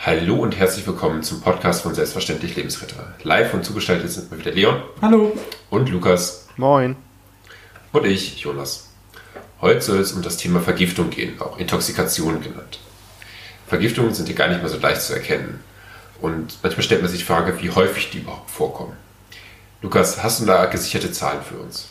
Hallo 0.00 0.36
und 0.36 0.56
herzlich 0.56 0.86
willkommen 0.86 1.24
zum 1.24 1.40
Podcast 1.40 1.82
von 1.82 1.92
Selbstverständlich 1.92 2.54
Lebensretter. 2.54 3.14
Live 3.24 3.52
und 3.52 3.64
zugeschaltet 3.64 4.08
sind 4.12 4.30
wir 4.30 4.38
wieder 4.38 4.52
Leon. 4.52 4.80
Hallo. 5.02 5.36
Und 5.70 5.88
Lukas. 5.90 6.46
Moin. 6.56 6.94
Und 7.92 8.06
ich, 8.06 8.38
Jonas. 8.38 8.90
Heute 9.60 9.80
soll 9.80 9.98
es 9.98 10.12
um 10.12 10.22
das 10.22 10.36
Thema 10.36 10.60
Vergiftung 10.60 11.10
gehen, 11.10 11.40
auch 11.40 11.58
Intoxikation 11.58 12.40
genannt. 12.40 12.78
Vergiftungen 13.66 14.14
sind 14.14 14.26
hier 14.26 14.36
gar 14.36 14.46
nicht 14.46 14.60
mehr 14.60 14.70
so 14.70 14.78
leicht 14.78 15.02
zu 15.02 15.14
erkennen. 15.14 15.64
Und 16.20 16.58
manchmal 16.62 16.84
stellt 16.84 17.02
man 17.02 17.10
sich 17.10 17.20
die 17.20 17.26
Frage, 17.26 17.60
wie 17.60 17.70
häufig 17.70 18.10
die 18.10 18.18
überhaupt 18.18 18.52
vorkommen. 18.52 18.96
Lukas, 19.82 20.22
hast 20.22 20.40
du 20.40 20.46
da 20.46 20.66
gesicherte 20.66 21.10
Zahlen 21.10 21.42
für 21.42 21.56
uns? 21.56 21.88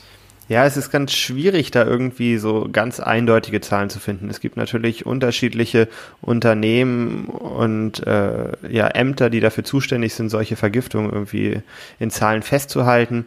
Ja, 0.49 0.65
es 0.65 0.77
ist 0.77 0.91
ganz 0.91 1.11
schwierig, 1.11 1.71
da 1.71 1.83
irgendwie 1.83 2.37
so 2.37 2.69
ganz 2.71 3.01
eindeutige 3.01 3.59
Zahlen 3.59 3.89
zu 3.89 3.99
finden. 3.99 4.29
Es 4.29 4.39
gibt 4.39 4.55
natürlich 4.55 5.05
unterschiedliche 5.05 5.89
Unternehmen 6.21 7.25
und 7.25 8.05
äh, 8.07 8.53
ja, 8.69 8.87
Ämter, 8.87 9.29
die 9.29 9.41
dafür 9.41 9.65
zuständig 9.65 10.13
sind, 10.13 10.29
solche 10.29 10.55
Vergiftungen 10.55 11.11
irgendwie 11.11 11.61
in 11.99 12.11
Zahlen 12.11 12.43
festzuhalten. 12.43 13.25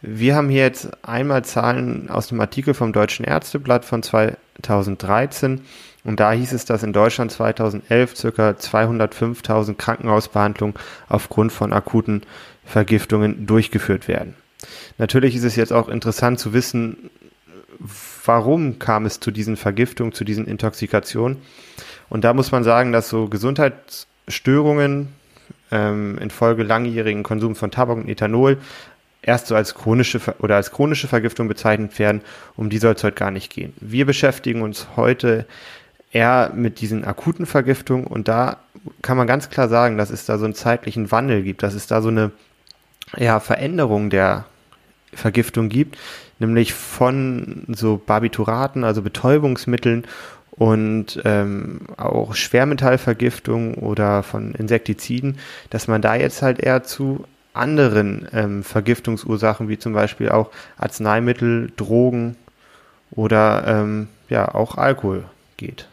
Wir 0.00 0.36
haben 0.36 0.48
hier 0.48 0.62
jetzt 0.62 0.88
einmal 1.04 1.44
Zahlen 1.44 2.08
aus 2.08 2.28
dem 2.28 2.40
Artikel 2.40 2.72
vom 2.72 2.94
Deutschen 2.94 3.26
Ärzteblatt 3.26 3.84
von 3.84 4.02
2013 4.02 5.60
und 6.04 6.20
da 6.20 6.32
hieß 6.32 6.52
es, 6.52 6.64
dass 6.64 6.82
in 6.82 6.92
Deutschland 6.94 7.30
2011 7.30 8.16
circa 8.16 8.50
205.000 8.50 9.74
Krankenhausbehandlungen 9.74 10.76
aufgrund 11.08 11.52
von 11.52 11.72
akuten 11.74 12.22
Vergiftungen 12.64 13.46
durchgeführt 13.46 14.08
werden. 14.08 14.34
Natürlich 14.98 15.36
ist 15.36 15.44
es 15.44 15.56
jetzt 15.56 15.72
auch 15.72 15.88
interessant 15.88 16.38
zu 16.38 16.52
wissen, 16.52 17.10
warum 18.24 18.78
kam 18.78 19.06
es 19.06 19.20
zu 19.20 19.30
diesen 19.30 19.56
Vergiftungen, 19.56 20.12
zu 20.12 20.24
diesen 20.24 20.46
Intoxikationen. 20.46 21.38
Und 22.08 22.24
da 22.24 22.32
muss 22.32 22.52
man 22.52 22.64
sagen, 22.64 22.92
dass 22.92 23.08
so 23.08 23.28
Gesundheitsstörungen 23.28 25.08
ähm, 25.70 26.18
infolge 26.18 26.62
langjährigen 26.62 27.22
Konsums 27.22 27.58
von 27.58 27.70
Tabak 27.70 27.96
und 27.96 28.08
Ethanol 28.08 28.58
erst 29.22 29.46
so 29.46 29.56
als 29.56 29.74
chronische 29.74 30.20
oder 30.38 30.56
als 30.56 30.70
chronische 30.70 31.08
Vergiftung 31.08 31.48
bezeichnet 31.48 31.98
werden. 31.98 32.20
Um 32.56 32.70
die 32.70 32.78
soll 32.78 32.94
es 32.94 33.02
heute 33.02 33.16
gar 33.16 33.30
nicht 33.30 33.52
gehen. 33.52 33.72
Wir 33.80 34.06
beschäftigen 34.06 34.62
uns 34.62 34.86
heute 34.96 35.46
eher 36.12 36.52
mit 36.54 36.80
diesen 36.80 37.04
akuten 37.04 37.46
Vergiftungen 37.46 38.06
und 38.06 38.28
da 38.28 38.58
kann 39.02 39.16
man 39.16 39.26
ganz 39.26 39.50
klar 39.50 39.68
sagen, 39.68 39.98
dass 39.98 40.10
es 40.10 40.26
da 40.26 40.38
so 40.38 40.44
einen 40.44 40.54
zeitlichen 40.54 41.10
Wandel 41.10 41.42
gibt, 41.42 41.62
dass 41.62 41.74
es 41.74 41.86
da 41.86 42.02
so 42.02 42.08
eine 42.08 42.30
ja, 43.16 43.40
Veränderung 43.40 44.10
der 44.10 44.44
Vergiftung 45.16 45.68
gibt, 45.68 45.98
nämlich 46.38 46.74
von 46.74 47.64
so 47.68 48.00
Barbituraten, 48.04 48.84
also 48.84 49.02
Betäubungsmitteln 49.02 50.04
und 50.50 51.20
ähm, 51.24 51.80
auch 51.96 52.34
Schwermetallvergiftung 52.34 53.74
oder 53.74 54.22
von 54.22 54.54
Insektiziden, 54.54 55.38
dass 55.70 55.88
man 55.88 56.00
da 56.02 56.14
jetzt 56.14 56.42
halt 56.42 56.60
eher 56.60 56.84
zu 56.84 57.24
anderen 57.52 58.28
ähm, 58.32 58.62
Vergiftungsursachen 58.62 59.68
wie 59.68 59.78
zum 59.78 59.92
Beispiel 59.92 60.28
auch 60.28 60.50
Arzneimittel, 60.76 61.72
Drogen 61.76 62.36
oder 63.12 63.64
ähm, 63.66 64.08
ja 64.28 64.54
auch 64.54 64.76
Alkohol 64.76 65.24
geht. 65.56 65.86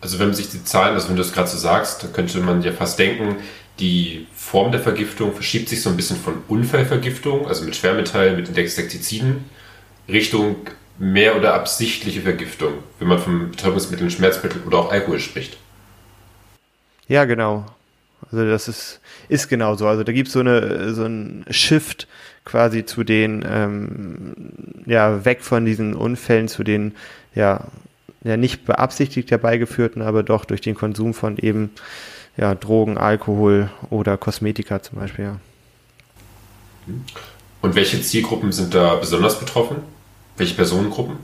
Also 0.00 0.18
wenn 0.18 0.28
man 0.28 0.36
sich 0.36 0.50
die 0.50 0.64
Zahlen, 0.64 0.94
also 0.94 1.08
wenn 1.08 1.16
du 1.16 1.22
das 1.22 1.32
gerade 1.32 1.48
so 1.48 1.58
sagst, 1.58 2.12
könnte 2.14 2.38
man 2.40 2.62
ja 2.62 2.72
fast 2.72 2.98
denken, 2.98 3.36
die 3.78 4.26
Form 4.34 4.72
der 4.72 4.80
Vergiftung 4.80 5.32
verschiebt 5.32 5.68
sich 5.68 5.82
so 5.82 5.90
ein 5.90 5.96
bisschen 5.96 6.16
von 6.16 6.42
Unfallvergiftung, 6.48 7.46
also 7.46 7.64
mit 7.64 7.76
Schwermetallen, 7.76 8.36
mit 8.36 8.48
Insektiziden, 8.48 9.44
Richtung 10.08 10.56
mehr 10.98 11.36
oder 11.36 11.54
absichtliche 11.54 12.22
Vergiftung, 12.22 12.74
wenn 12.98 13.08
man 13.08 13.18
von 13.18 13.50
Betäubungsmitteln, 13.50 14.10
Schmerzmitteln 14.10 14.64
oder 14.64 14.78
auch 14.78 14.90
Alkohol 14.90 15.20
spricht. 15.20 15.58
Ja, 17.06 17.24
genau. 17.24 17.66
Also 18.30 18.44
das 18.44 18.68
ist, 18.68 19.00
ist 19.28 19.48
genau 19.48 19.76
so. 19.76 19.86
Also 19.86 20.02
da 20.02 20.12
gibt 20.12 20.28
es 20.28 20.34
so, 20.34 20.40
eine, 20.40 20.92
so 20.92 21.04
einen 21.04 21.44
Shift 21.50 22.08
quasi 22.44 22.84
zu 22.84 23.04
den, 23.04 23.44
ähm, 23.48 24.34
ja, 24.86 25.24
weg 25.24 25.42
von 25.42 25.64
diesen 25.64 25.94
Unfällen 25.94 26.48
zu 26.48 26.64
den, 26.64 26.94
ja, 27.34 27.68
ja 28.24 28.36
nicht 28.36 28.64
beabsichtigt 28.64 29.30
herbeigeführten, 29.30 30.02
aber 30.02 30.22
doch 30.22 30.44
durch 30.44 30.60
den 30.60 30.74
Konsum 30.74 31.14
von 31.14 31.38
eben 31.38 31.70
ja, 32.38 32.54
Drogen, 32.54 32.96
Alkohol 32.96 33.68
oder 33.90 34.16
Kosmetika 34.16 34.80
zum 34.82 34.98
Beispiel. 35.00 35.24
Ja. 35.24 35.36
Und 37.60 37.74
welche 37.74 38.00
Zielgruppen 38.00 38.52
sind 38.52 38.74
da 38.74 38.94
besonders 38.94 39.38
betroffen? 39.38 39.78
Welche 40.36 40.54
Personengruppen? 40.54 41.16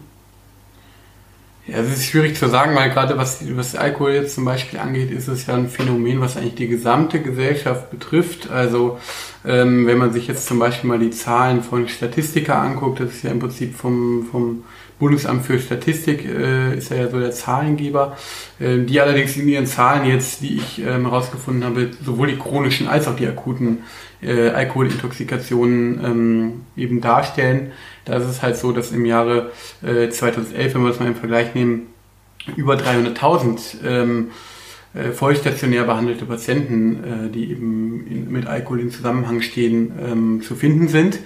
Ja, 1.67 1.79
es 1.79 1.97
ist 1.97 2.07
schwierig 2.07 2.37
zu 2.37 2.49
sagen, 2.49 2.75
weil 2.75 2.91
gerade 2.91 3.17
was, 3.17 3.39
was 3.57 3.75
Alkohol 3.75 4.13
jetzt 4.13 4.35
zum 4.35 4.45
Beispiel 4.45 4.79
angeht, 4.79 5.11
ist 5.11 5.29
es 5.29 5.47
ja 5.47 5.55
ein 5.55 5.69
Phänomen, 5.69 6.21
was 6.21 6.37
eigentlich 6.37 6.57
die 6.57 6.69
gesamte 6.69 7.23
Gesellschaft 7.23 7.91
betrifft. 7.91 8.51
Also 8.51 8.99
ähm, 9.47 9.87
wenn 9.87 9.97
man 9.97 10.13
sich 10.13 10.27
jetzt 10.27 10.47
zum 10.47 10.59
Beispiel 10.59 10.91
mal 10.91 10.99
die 10.99 11.11
Zahlen 11.11 11.63
von 11.63 11.89
Statistika 11.89 12.61
anguckt, 12.61 13.01
das 13.01 13.13
ist 13.13 13.23
ja 13.23 13.31
im 13.31 13.39
Prinzip 13.39 13.75
vom, 13.77 14.27
vom 14.31 14.65
Bundesamt 14.99 15.45
für 15.45 15.59
Statistik 15.59 16.25
äh, 16.25 16.77
ist 16.77 16.91
ja 16.91 17.09
so 17.11 17.19
der 17.19 17.33
Zahlengeber, 17.33 18.17
äh, 18.61 18.79
die 18.79 19.01
allerdings 19.01 19.37
in 19.37 19.49
ihren 19.49 19.67
Zahlen 19.67 20.07
jetzt, 20.07 20.43
die 20.43 20.57
ich 20.57 20.79
ähm, 20.81 21.03
herausgefunden 21.03 21.65
habe, 21.65 21.91
sowohl 22.05 22.29
die 22.29 22.39
chronischen 22.39 22.87
als 22.87 23.09
auch 23.09 23.17
die 23.17 23.27
akuten 23.27 23.79
äh, 24.23 24.51
Alkoholintoxikationen 24.51 26.05
ähm, 26.05 26.53
eben 26.77 27.01
darstellen. 27.01 27.73
Da 28.05 28.17
ist 28.17 28.27
es 28.27 28.43
halt 28.43 28.57
so, 28.57 28.73
dass 28.73 28.93
im 28.93 29.05
Jahre 29.05 29.51
äh, 29.83 30.09
2011, 30.09 30.75
wenn 30.75 30.83
wir 30.83 30.89
das 30.89 31.01
mal 31.01 31.09
im 31.09 31.17
Vergleich 31.17 31.55
nehmen, 31.55 31.89
über 32.57 32.75
300.000 32.75 33.85
ähm, 33.85 34.31
äh, 34.95 35.11
vollstationär 35.11 35.85
behandelte 35.85 36.25
Patienten, 36.25 37.05
äh, 37.05 37.31
die 37.31 37.51
eben 37.51 38.07
in, 38.07 38.31
mit 38.31 38.47
Alkohol 38.47 38.81
in 38.81 38.91
Zusammenhang 38.91 39.41
stehen, 39.41 39.93
ähm, 40.01 40.43
zu 40.43 40.55
finden 40.55 40.89
sind. 40.89 41.19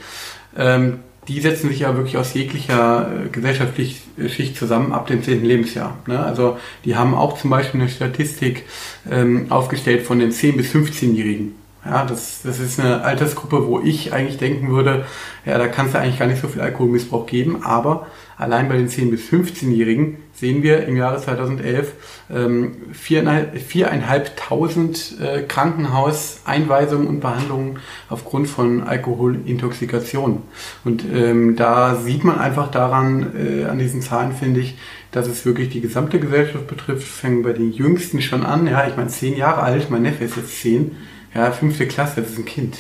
Ähm, 0.57 1.01
die 1.29 1.41
setzen 1.41 1.69
sich 1.69 1.81
ja 1.81 1.97
wirklich 1.97 2.17
aus 2.17 2.35
jeglicher 2.35 3.27
äh, 3.27 3.29
gesellschaftlichen 3.29 4.29
Schicht 4.29 4.57
zusammen 4.57 4.93
ab 4.93 5.07
dem 5.07 5.23
10. 5.23 5.45
Lebensjahr. 5.45 5.99
Ne? 6.07 6.19
Also 6.19 6.59
die 6.85 6.97
haben 6.97 7.15
auch 7.15 7.39
zum 7.39 7.51
Beispiel 7.51 7.81
eine 7.81 7.91
Statistik 7.91 8.65
ähm, 9.11 9.47
aufgestellt 9.51 10.07
von 10.07 10.19
den 10.19 10.33
10- 10.33 10.57
bis 10.57 10.73
15-Jährigen. 10.73 11.55
Ja, 11.85 12.05
das, 12.05 12.43
das 12.43 12.59
ist 12.59 12.81
eine 12.81 13.03
Altersgruppe, 13.03 13.67
wo 13.67 13.79
ich 13.81 14.13
eigentlich 14.13 14.37
denken 14.37 14.69
würde, 14.69 15.07
ja, 15.47 15.59
da 15.59 15.69
kann 15.69 15.87
es 15.87 15.93
ja 15.93 16.01
eigentlich 16.01 16.19
gar 16.19 16.27
nicht 16.27 16.43
so 16.43 16.49
viel 16.49 16.61
Alkoholmissbrauch 16.61 17.27
geben, 17.27 17.63
aber 17.63 18.09
allein 18.37 18.69
bei 18.69 18.77
den 18.77 18.89
10- 18.89 19.11
bis 19.11 19.29
15-Jährigen 19.29 20.17
sehen 20.35 20.65
wir 20.65 20.87
im 20.87 20.97
Jahre 20.97 21.21
2011 21.21 21.93
ähm, 22.31 22.77
4.500 22.93 25.23
äh, 25.23 25.43
Krankenhauseinweisungen 25.45 27.07
und 27.07 27.21
Behandlungen 27.21 27.79
aufgrund 28.09 28.49
von 28.49 28.83
Alkoholintoxikation. 28.83 30.43
Und 30.85 31.05
ähm, 31.13 31.55
da 31.55 31.95
sieht 31.95 32.25
man 32.25 32.39
einfach 32.39 32.73
daran, 32.73 33.35
äh, 33.37 33.67
an 33.67 33.79
diesen 33.79 34.03
Zahlen 34.03 34.33
finde 34.33 34.61
ich, 34.61 34.77
dass 35.13 35.29
es 35.29 35.47
wirklich 35.47 35.71
die 35.71 35.81
gesamte 35.81 36.19
Gesellschaft 36.19 36.67
betrifft, 36.67 37.07
fängt 37.07 37.45
bei 37.45 37.53
den 37.53 37.73
Jüngsten 37.73 38.21
schon 38.21 38.45
an. 38.45 38.67
Ja, 38.67 38.87
ich 38.87 38.97
meine, 38.97 39.09
zehn 39.09 39.37
Jahre 39.37 39.63
alt, 39.63 39.91
mein 39.91 40.03
Neffe 40.03 40.25
ist 40.25 40.37
jetzt 40.37 40.61
zehn 40.61 40.97
ja, 41.35 41.51
fünfte 41.53 41.87
Klasse, 41.87 42.23
das 42.23 42.31
ist 42.31 42.39
ein 42.39 42.45
Kind. 42.45 42.79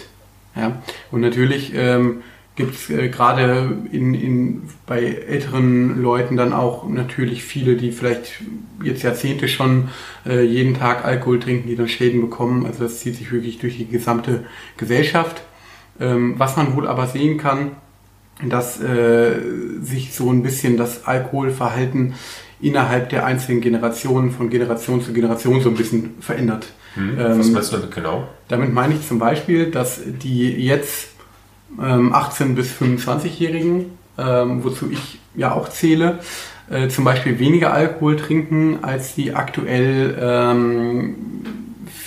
Ja, 0.57 0.83
und 1.11 1.21
natürlich 1.21 1.73
ähm, 1.75 2.23
gibt 2.57 2.75
es 2.75 2.91
äh, 2.91 3.09
gerade 3.09 3.77
in, 3.93 4.15
in, 4.15 4.63
bei 4.87 5.01
älteren 5.01 6.03
Leuten 6.03 6.37
dann 6.37 6.53
auch 6.53 6.89
natürlich 6.89 7.45
viele, 7.45 7.77
die 7.77 7.93
vielleicht 7.93 8.43
jetzt 8.83 9.03
Jahrzehnte 9.03 9.47
schon 9.47 9.89
äh, 10.27 10.43
jeden 10.43 10.75
Tag 10.75 11.05
Alkohol 11.05 11.39
trinken, 11.39 11.69
die 11.69 11.77
dann 11.77 11.89
Schäden 11.89 12.21
bekommen. 12.21 12.67
Also 12.67 12.83
das 12.83 12.99
zieht 12.99 13.15
sich 13.15 13.31
wirklich 13.31 13.59
durch 13.59 13.77
die 13.77 13.87
gesamte 13.87 14.45
Gesellschaft. 14.77 15.43
Ähm, 16.01 16.35
was 16.39 16.57
man 16.57 16.75
wohl 16.75 16.89
aber 16.89 17.07
sehen 17.07 17.39
kann, 17.39 17.73
dass 18.45 18.81
äh, 18.81 19.37
sich 19.81 20.13
so 20.13 20.31
ein 20.31 20.43
bisschen 20.43 20.77
das 20.77 21.07
Alkoholverhalten 21.07 22.15
innerhalb 22.61 23.09
der 23.11 23.25
einzelnen 23.25 23.61
Generationen 23.61 24.33
von 24.33 24.51
Generation 24.51 25.01
zu 25.01 25.13
Generation 25.13 25.61
so 25.61 25.69
ein 25.69 25.77
bisschen 25.77 26.15
verändert. 26.21 26.73
Hm, 26.99 27.17
was 27.17 27.47
ähm, 27.47 27.53
meinst 27.53 27.73
du 27.73 27.77
damit 27.77 27.95
genau? 27.95 28.29
Damit 28.49 28.73
meine 28.73 28.95
ich 28.95 29.07
zum 29.07 29.19
Beispiel, 29.19 29.71
dass 29.71 30.01
die 30.05 30.51
jetzt 30.65 31.11
ähm, 31.81 32.13
18- 32.13 32.55
bis 32.55 32.73
25-Jährigen, 32.73 33.99
ähm, 34.19 34.65
wozu 34.65 34.91
ich 34.91 35.21
ja 35.37 35.53
auch 35.53 35.69
zähle, 35.69 36.19
äh, 36.71 36.89
zum 36.89 37.05
Beispiel 37.05 37.39
weniger 37.39 37.73
Alkohol 37.73 38.17
trinken 38.17 38.79
als 38.83 39.15
die 39.15 39.35
aktuell 39.35 40.19
ähm, 40.21 41.15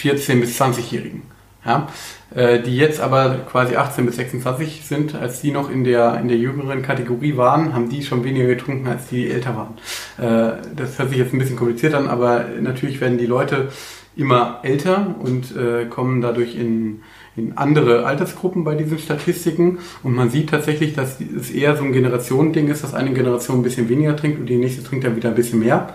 14- 0.02 0.42
bis 0.42 0.60
20-Jährigen. 0.60 1.22
Ja? 1.66 1.88
Äh, 2.34 2.62
die 2.62 2.76
jetzt 2.76 3.00
aber 3.00 3.40
quasi 3.50 3.76
18 3.76 4.06
bis 4.06 4.16
26 4.16 4.86
sind, 4.86 5.16
als 5.16 5.42
die 5.42 5.52
noch 5.52 5.70
in 5.70 5.84
der, 5.84 6.18
in 6.20 6.28
der 6.28 6.38
jüngeren 6.38 6.82
Kategorie 6.82 7.38
waren, 7.38 7.74
haben 7.74 7.90
die 7.90 8.04
schon 8.04 8.24
weniger 8.24 8.48
getrunken, 8.48 8.88
als 8.88 9.08
die 9.08 9.30
älter 9.30 9.56
waren. 9.56 9.78
Äh, 10.18 10.62
das 10.76 10.98
hört 10.98 11.10
sich 11.10 11.18
jetzt 11.18 11.34
ein 11.34 11.40
bisschen 11.40 11.58
kompliziert 11.58 11.94
an, 11.94 12.08
aber 12.08 12.46
natürlich 12.60 13.00
werden 13.02 13.18
die 13.18 13.26
Leute 13.26 13.70
immer 14.16 14.60
älter 14.63 15.16
und 15.19 15.56
äh, 15.56 15.86
kommen 15.86 16.22
dadurch 16.22 16.56
in, 16.56 17.02
in 17.36 17.58
andere 17.58 18.06
Altersgruppen 18.06 18.63
bei 18.63 18.75
diesen 18.75 19.00
Statistiken. 19.00 19.80
Und 20.04 20.13
man 20.13 20.30
sieht 20.30 20.50
tatsächlich, 20.50 20.94
dass 20.94 21.19
es 21.19 21.50
eher 21.50 21.75
so 21.78 21.84
ein 21.84 21.94
Generationending 21.94 22.68
ist, 22.68 22.84
dass 22.84 22.94
eine 22.94 23.13
Generation 23.13 23.60
ein 23.60 23.63
bisschen 23.63 23.90
weniger 23.90 24.16
trinkt 24.16 24.40
und 24.40 24.48
die 24.48 24.58
nächste 24.58 24.84
trinkt 24.84 25.06
dann 25.06 25.16
wieder 25.16 25.30
ein 25.30 25.36
bisschen 25.36 25.60
mehr. 25.60 25.94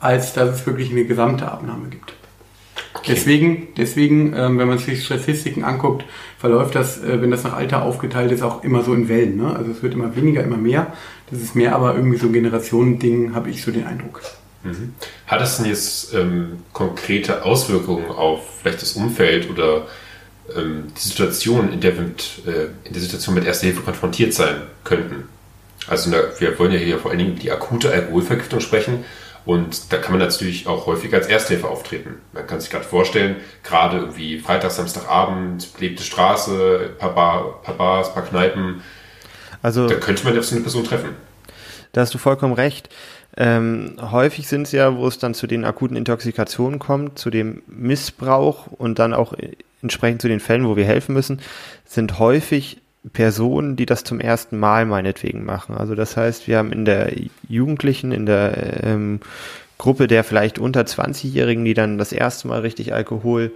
als 0.00 0.34
dass 0.34 0.50
es 0.50 0.66
wirklich 0.66 0.90
eine 0.90 1.06
gesamte 1.06 1.50
Abnahme 1.50 1.88
gibt. 1.88 2.12
Okay. 2.92 3.12
Deswegen, 3.14 3.68
deswegen 3.76 4.34
ähm, 4.36 4.58
wenn 4.58 4.68
man 4.68 4.78
sich 4.78 5.04
Statistiken 5.04 5.64
anguckt, 5.64 6.04
verläuft 6.38 6.74
das, 6.74 7.02
äh, 7.02 7.22
wenn 7.22 7.30
das 7.30 7.42
nach 7.42 7.54
Alter 7.54 7.82
aufgeteilt 7.82 8.30
ist, 8.30 8.42
auch 8.42 8.62
immer 8.62 8.82
so 8.82 8.92
in 8.92 9.08
Wellen. 9.08 9.36
Ne? 9.36 9.56
Also 9.56 9.70
es 9.70 9.82
wird 9.82 9.94
immer 9.94 10.14
weniger, 10.14 10.44
immer 10.44 10.58
mehr. 10.58 10.92
Das 11.30 11.40
ist 11.40 11.56
mehr 11.56 11.74
aber 11.74 11.94
irgendwie 11.94 12.18
so 12.18 12.26
ein 12.26 12.32
Generationending, 12.34 13.34
habe 13.34 13.48
ich 13.50 13.62
so 13.62 13.70
den 13.72 13.86
Eindruck. 13.86 14.20
Mhm. 14.64 14.94
Hat 15.26 15.40
es 15.42 15.58
denn 15.58 15.66
jetzt 15.66 16.12
ähm, 16.14 16.62
konkrete 16.72 17.44
Auswirkungen 17.44 18.10
auf 18.10 18.40
vielleicht 18.60 18.82
das 18.82 18.94
Umfeld 18.94 19.48
oder 19.50 19.86
ähm, 20.56 20.92
die 20.96 21.08
Situation, 21.08 21.72
in 21.72 21.80
der 21.80 21.96
wir 21.96 22.02
mit, 22.02 22.42
äh, 22.46 22.68
in 22.84 22.92
der 22.92 23.02
Situation 23.02 23.34
mit 23.34 23.44
Erster 23.44 23.66
Hilfe 23.66 23.82
konfrontiert 23.82 24.34
sein 24.34 24.62
könnten? 24.82 25.28
Also 25.86 26.10
der, 26.10 26.40
wir 26.40 26.58
wollen 26.58 26.72
ja 26.72 26.78
hier 26.78 26.98
vor 26.98 27.10
allen 27.10 27.18
Dingen 27.18 27.32
über 27.32 27.40
die 27.40 27.52
akute 27.52 27.92
Alkoholvergiftung 27.92 28.60
sprechen. 28.60 29.04
Und 29.44 29.92
da 29.92 29.98
kann 29.98 30.12
man 30.12 30.20
natürlich 30.20 30.66
auch 30.66 30.86
häufig 30.86 31.12
als 31.12 31.26
Ersthilfe 31.26 31.68
auftreten. 31.68 32.14
Man 32.32 32.46
kann 32.46 32.60
sich 32.60 32.70
gerade 32.70 32.86
vorstellen, 32.86 33.36
gerade 33.62 33.98
irgendwie 33.98 34.38
Freitag, 34.38 34.70
Samstagabend, 34.70 35.74
belebte 35.74 36.02
Straße, 36.02 36.92
paar, 36.98 37.14
Bar, 37.14 37.62
paar 37.62 37.74
Bars, 37.74 38.14
paar 38.14 38.24
Kneipen. 38.24 38.82
Also, 39.60 39.86
da 39.86 39.96
könnte 39.96 40.24
man 40.24 40.34
ja 40.34 40.42
so 40.42 40.54
eine 40.54 40.62
Person 40.62 40.84
treffen. 40.84 41.10
Da 41.92 42.00
hast 42.00 42.14
du 42.14 42.18
vollkommen 42.18 42.54
recht. 42.54 42.88
Ähm, 43.36 43.96
häufig 44.00 44.46
sind 44.46 44.62
es 44.62 44.72
ja, 44.72 44.96
wo 44.96 45.06
es 45.06 45.18
dann 45.18 45.34
zu 45.34 45.46
den 45.46 45.64
akuten 45.64 45.96
Intoxikationen 45.96 46.78
kommt, 46.78 47.18
zu 47.18 47.30
dem 47.30 47.62
Missbrauch 47.66 48.68
und 48.68 48.98
dann 48.98 49.12
auch 49.12 49.34
entsprechend 49.82 50.22
zu 50.22 50.28
den 50.28 50.40
Fällen, 50.40 50.66
wo 50.66 50.76
wir 50.76 50.84
helfen 50.84 51.14
müssen, 51.14 51.40
sind 51.84 52.18
häufig 52.18 52.78
Personen, 53.12 53.76
die 53.76 53.86
das 53.86 54.04
zum 54.04 54.20
ersten 54.20 54.58
Mal 54.58 54.86
meinetwegen 54.86 55.44
machen. 55.44 55.76
Also 55.76 55.94
das 55.94 56.16
heißt, 56.16 56.48
wir 56.48 56.58
haben 56.58 56.72
in 56.72 56.84
der 56.84 57.12
Jugendlichen, 57.48 58.12
in 58.12 58.24
der 58.24 58.82
ähm, 58.82 59.20
Gruppe 59.78 60.06
der 60.06 60.24
vielleicht 60.24 60.58
unter 60.58 60.82
20-Jährigen, 60.82 61.64
die 61.64 61.74
dann 61.74 61.98
das 61.98 62.12
erste 62.12 62.48
Mal 62.48 62.60
richtig 62.60 62.94
Alkohol 62.94 63.52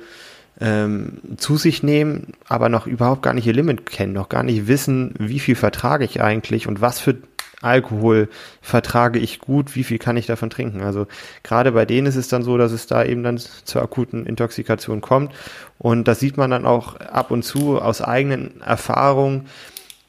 ähm, 0.61 1.19
zu 1.37 1.57
sich 1.57 1.83
nehmen, 1.83 2.33
aber 2.47 2.69
noch 2.69 2.87
überhaupt 2.87 3.23
gar 3.23 3.33
nicht 3.33 3.47
ihr 3.47 3.53
Limit 3.53 3.87
kennen, 3.87 4.13
noch 4.13 4.29
gar 4.29 4.43
nicht 4.43 4.67
wissen, 4.67 5.15
wie 5.19 5.39
viel 5.39 5.55
vertrage 5.55 6.05
ich 6.05 6.21
eigentlich 6.21 6.67
und 6.67 6.81
was 6.81 7.01
für 7.01 7.17
Alkohol 7.61 8.29
vertrage 8.63 9.19
ich 9.19 9.41
gut, 9.41 9.75
wie 9.75 9.85
viel 9.85 9.99
kann 9.99 10.17
ich 10.17 10.27
davon 10.27 10.51
trinken. 10.51 10.83
Also 10.83 11.07
gerade 11.43 11.73
bei 11.73 11.85
denen 11.85 12.07
ist 12.07 12.17
es 12.17 12.29
dann 12.29 12.43
so, 12.43 12.57
dass 12.57 12.73
es 12.73 12.87
da 12.87 13.05
eben 13.05 13.23
dann 13.23 13.39
zur 13.39 13.83
akuten 13.83 14.27
Intoxikation 14.27 15.01
kommt. 15.01 15.33
Und 15.79 16.07
das 16.07 16.21
sieht 16.21 16.37
man 16.37 16.51
dann 16.51 16.67
auch 16.67 16.97
ab 16.97 17.31
und 17.31 17.43
zu 17.43 17.81
aus 17.81 18.01
eigenen 18.01 18.61
Erfahrungen. 18.61 19.47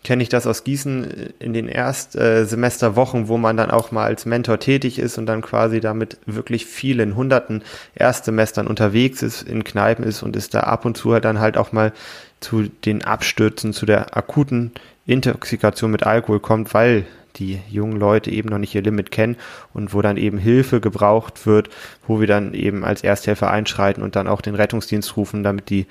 Kenne 0.04 0.24
ich 0.24 0.30
das 0.30 0.48
aus 0.48 0.64
Gießen 0.64 1.34
in 1.40 1.54
den 1.54 1.68
Erstsemesterwochen, 1.68 3.28
wo 3.28 3.38
man 3.38 3.58
dann 3.58 3.70
auch 3.70 3.92
mal 3.92 4.06
als 4.06 4.26
Mentor 4.26 4.60
tätig 4.60 4.98
ist 4.98 5.18
und 5.18 5.26
dann 5.26 5.42
quasi 5.42 5.82
damit 5.82 6.20
wirklich 6.26 6.66
vielen 6.68 7.16
hunderten 7.16 7.64
Erstsemestern 7.96 8.68
unterwegs 8.68 9.22
ist, 9.24 9.42
in 9.42 9.66
Kneipen 9.66 10.06
ist 10.06 10.24
und 10.24 10.38
ist 10.38 10.54
da 10.54 10.62
ab 10.62 10.86
und 10.86 10.96
zu 10.96 11.14
halt 11.14 11.26
dann 11.26 11.40
halt 11.40 11.58
auch 11.58 11.74
mal 11.74 11.92
zu 12.40 12.70
den 12.86 13.04
Abstürzen, 13.04 13.74
zu 13.74 13.86
der 13.86 14.16
akuten 14.16 14.72
Intoxikation 15.06 15.92
mit 15.92 16.06
Alkohol 16.06 16.40
kommt, 16.40 16.74
weil 16.74 17.06
die 17.40 17.60
jungen 17.70 18.00
Leute 18.00 18.30
eben 18.32 18.50
noch 18.50 18.58
nicht 18.58 18.76
ihr 18.76 18.82
Limit 18.82 19.12
kennen 19.12 19.38
und 19.74 19.94
wo 19.94 20.02
dann 20.02 20.18
eben 20.18 20.38
Hilfe 20.38 20.82
gebraucht 20.82 21.46
wird, 21.46 21.70
wo 22.08 22.20
wir 22.20 22.28
dann 22.28 22.54
eben 22.54 22.84
als 22.84 23.04
Ersthelfer 23.04 23.50
einschreiten 23.50 24.04
und 24.04 24.16
dann 24.16 24.28
auch 24.28 24.42
den 24.42 24.56
Rettungsdienst 24.56 25.16
rufen, 25.18 25.44
damit 25.44 25.70
die 25.70 25.86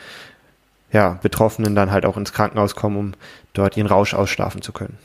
ja, 0.93 1.19
Betroffenen 1.23 1.75
dann 1.75 1.91
halt 1.91 2.07
auch 2.07 2.17
ins 2.17 2.33
Krankenhaus 2.33 2.75
kommen, 2.75 2.97
um 2.97 3.13
dort 3.53 3.77
ihren 3.77 3.87
Rausch 3.87 4.15
ausschlafen 4.15 4.63
zu 4.63 4.73
können. 4.73 4.97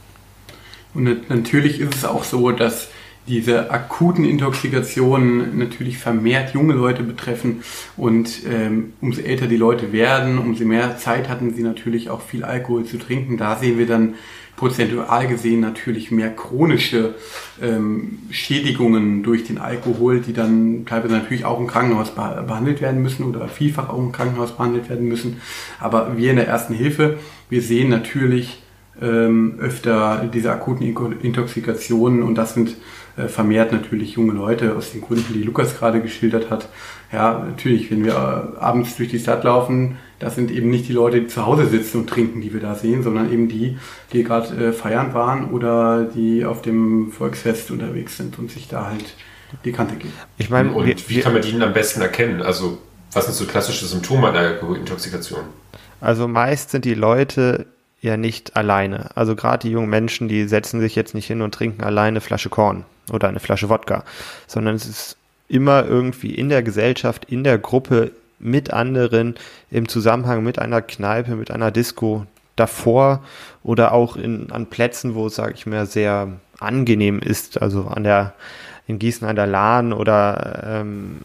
Und 0.93 1.29
natürlich 1.29 1.79
ist 1.79 1.95
es 1.95 2.05
auch 2.05 2.23
so, 2.23 2.51
dass 2.51 2.89
diese 3.27 3.71
akuten 3.71 4.25
Intoxikationen 4.25 5.57
natürlich 5.57 5.97
vermehrt 5.97 6.53
junge 6.53 6.73
Leute 6.73 7.03
betreffen 7.03 7.63
und 7.95 8.41
ähm, 8.45 8.93
umso 8.99 9.21
älter 9.21 9.47
die 9.47 9.57
Leute 9.57 9.93
werden, 9.93 10.37
umso 10.37 10.65
mehr 10.65 10.97
Zeit 10.97 11.29
hatten 11.29 11.53
sie 11.53 11.63
natürlich 11.63 12.09
auch 12.09 12.21
viel 12.21 12.43
Alkohol 12.43 12.83
zu 12.83 12.97
trinken. 12.97 13.37
Da 13.37 13.55
sehen 13.55 13.77
wir 13.77 13.87
dann 13.87 14.15
prozentual 14.55 15.27
gesehen 15.27 15.59
natürlich 15.59 16.11
mehr 16.11 16.29
chronische 16.29 17.15
ähm, 17.61 18.19
Schädigungen 18.29 19.23
durch 19.23 19.45
den 19.45 19.57
Alkohol, 19.57 20.21
die 20.21 20.33
dann 20.33 20.85
teilweise 20.85 21.15
natürlich 21.15 21.45
auch 21.45 21.59
im 21.59 21.67
Krankenhaus 21.67 22.11
behandelt 22.11 22.81
werden 22.81 23.01
müssen 23.01 23.23
oder 23.23 23.47
vielfach 23.47 23.89
auch 23.89 23.97
im 23.97 24.11
Krankenhaus 24.11 24.53
behandelt 24.53 24.89
werden 24.89 25.07
müssen. 25.07 25.41
Aber 25.79 26.17
wir 26.17 26.29
in 26.29 26.38
der 26.38 26.47
ersten 26.47 26.73
Hilfe, 26.73 27.17
wir 27.50 27.61
sehen 27.61 27.89
natürlich 27.89 28.61
ähm, 29.01 29.55
öfter 29.59 30.29
diese 30.31 30.51
akuten 30.51 30.85
Intoxikationen 31.21 32.21
und 32.21 32.35
das 32.35 32.53
sind 32.53 32.75
vermehrt 33.15 33.71
natürlich 33.71 34.13
junge 34.13 34.33
Leute 34.33 34.75
aus 34.75 34.92
den 34.92 35.01
Gründen, 35.01 35.33
die 35.33 35.44
Lukas 35.44 35.77
gerade 35.77 36.01
geschildert 36.01 36.50
hat. 36.50 36.69
Ja, 37.12 37.45
natürlich, 37.48 37.92
wenn 37.92 38.04
wir 38.04 38.13
äh, 38.13 38.60
abends 38.60 38.95
durch 38.95 39.10
die 39.10 39.19
Stadt 39.19 39.44
laufen, 39.44 39.98
das 40.18 40.36
sind 40.36 40.50
eben 40.50 40.69
nicht 40.69 40.88
die 40.88 40.94
Leute, 40.94 41.21
die 41.21 41.27
zu 41.27 41.45
Hause 41.45 41.68
sitzen 41.68 42.00
und 42.00 42.10
trinken, 42.10 42.42
die 42.42 42.54
wir 42.54 42.62
da 42.62 42.74
sehen, 42.75 43.04
sondern 43.04 43.31
eben 43.31 43.48
die, 43.48 43.77
die 44.13 44.24
gerade 44.24 44.69
äh, 44.69 44.71
feiern 44.74 45.13
waren 45.13 45.51
oder 45.51 46.06
die 46.06 46.44
auf 46.44 46.62
dem 46.62 47.12
Volksfest 47.12 47.69
unterwegs 47.69 48.18
sind 48.18 48.39
und 48.39 48.50
sich 48.50 48.68
da 48.68 48.88
halt 48.88 49.15
die 49.63 49.71
Kante 49.71 49.95
geben. 49.95 50.13
Ich 50.38 50.50
meine, 50.50 50.71
und 50.71 50.88
wir, 50.88 50.95
wie 51.07 51.19
kann 51.19 51.33
man 51.33 51.42
die 51.44 51.51
denn 51.51 51.62
am 51.62 51.74
besten 51.74 52.01
erkennen? 52.01 52.42
Also, 52.42 52.80
was 53.12 53.25
sind 53.25 53.36
so 53.36 53.45
klassische 53.45 53.86
Symptome 53.86 54.30
einer 54.30 54.39
Alkoholintoxikation? 54.39 55.42
Also 56.01 56.27
meist 56.27 56.71
sind 56.71 56.83
die 56.83 56.95
Leute 56.95 57.68
ja 58.03 58.17
nicht 58.17 58.55
alleine. 58.55 59.09
Also 59.15 59.35
gerade 59.35 59.67
die 59.67 59.71
jungen 59.71 59.89
Menschen, 59.89 60.27
die 60.27 60.47
setzen 60.47 60.81
sich 60.81 60.95
jetzt 60.95 61.15
nicht 61.15 61.25
hin 61.25 61.41
und 61.41 61.53
trinken 61.53 61.83
alleine 61.83 62.09
eine 62.09 62.21
Flasche 62.21 62.50
Korn 62.50 62.83
oder 63.11 63.29
eine 63.29 63.39
Flasche 63.39 63.69
Wodka, 63.69 64.03
sondern 64.45 64.75
es 64.75 64.85
ist 64.85 65.17
immer 65.47 65.85
irgendwie 65.85 66.35
in 66.35 66.50
der 66.50 66.63
Gesellschaft, 66.63 67.25
in 67.25 67.44
der 67.44 67.57
Gruppe 67.57 68.11
mit 68.39 68.73
anderen 68.73 69.35
im 69.71 69.88
Zusammenhang 69.88 70.44
mit 70.44 70.59
einer 70.59 70.81
Kneipe, 70.81 71.35
mit 71.35 71.50
einer 71.50 71.71
Disco 71.71 72.25
davor 72.57 73.23
oder 73.63 73.94
auch 73.94 74.17
in, 74.17 74.51
an 74.51 74.67
Plätzen, 74.67 75.15
wo 75.15 75.27
es, 75.27 75.35
sage 75.35 75.53
ich 75.55 75.65
mal, 75.65 75.85
sehr 75.85 76.27
angenehm 76.59 77.19
ist, 77.19 77.61
also 77.61 77.88
an 77.88 78.03
der 78.03 78.33
in 78.85 79.00
Gießen 79.00 79.25
an 79.25 79.38
der 79.38 79.47
Lahn 79.47 79.94
oder 79.94 80.63
ähm, 80.65 81.19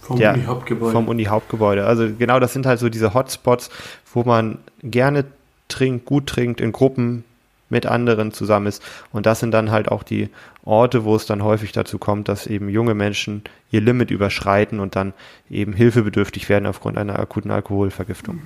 vom 0.00 0.18
ja, 0.18 0.32
Uni-Hauptgebäude. 0.32 0.92
Vom 0.92 1.08
Uni-Hauptgebäude. 1.08 1.84
Also 1.84 2.08
genau, 2.18 2.40
das 2.40 2.54
sind 2.54 2.64
halt 2.64 2.78
so 2.80 2.88
diese 2.88 3.12
Hotspots, 3.12 3.68
wo 4.14 4.22
man 4.24 4.56
gerne 4.82 5.26
trinkt, 5.68 6.04
gut 6.06 6.26
trinkt, 6.26 6.60
in 6.60 6.72
Gruppen 6.72 7.24
mit 7.70 7.86
anderen 7.86 8.32
zusammen 8.32 8.66
ist. 8.66 8.82
Und 9.12 9.26
das 9.26 9.40
sind 9.40 9.52
dann 9.52 9.70
halt 9.70 9.88
auch 9.88 10.02
die 10.02 10.28
Orte, 10.64 11.04
wo 11.04 11.14
es 11.14 11.26
dann 11.26 11.42
häufig 11.42 11.72
dazu 11.72 11.98
kommt, 11.98 12.28
dass 12.28 12.46
eben 12.46 12.68
junge 12.68 12.94
Menschen 12.94 13.42
ihr 13.70 13.80
Limit 13.80 14.10
überschreiten 14.10 14.80
und 14.80 14.96
dann 14.96 15.12
eben 15.50 15.72
hilfebedürftig 15.72 16.48
werden 16.48 16.66
aufgrund 16.66 16.98
einer 16.98 17.18
akuten 17.18 17.50
Alkoholvergiftung. 17.50 18.40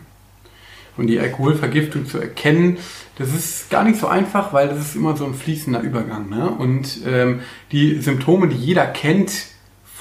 Und 0.97 1.07
die 1.07 1.19
Alkoholvergiftung 1.19 2.07
zu 2.07 2.19
erkennen, 2.19 2.77
das 3.17 3.33
ist 3.33 3.71
gar 3.71 3.85
nicht 3.85 3.99
so 3.99 4.09
einfach, 4.09 4.53
weil 4.53 4.69
das 4.69 4.79
ist 4.79 4.97
immer 4.97 5.17
so 5.17 5.25
ein 5.25 5.35
fließender 5.35 5.81
Übergang. 5.81 6.29
Ne? 6.29 6.51
Und 6.51 7.01
ähm, 7.07 7.41
die 7.71 8.01
Symptome, 8.01 8.49
die 8.49 8.57
jeder 8.57 8.87
kennt, 8.87 9.52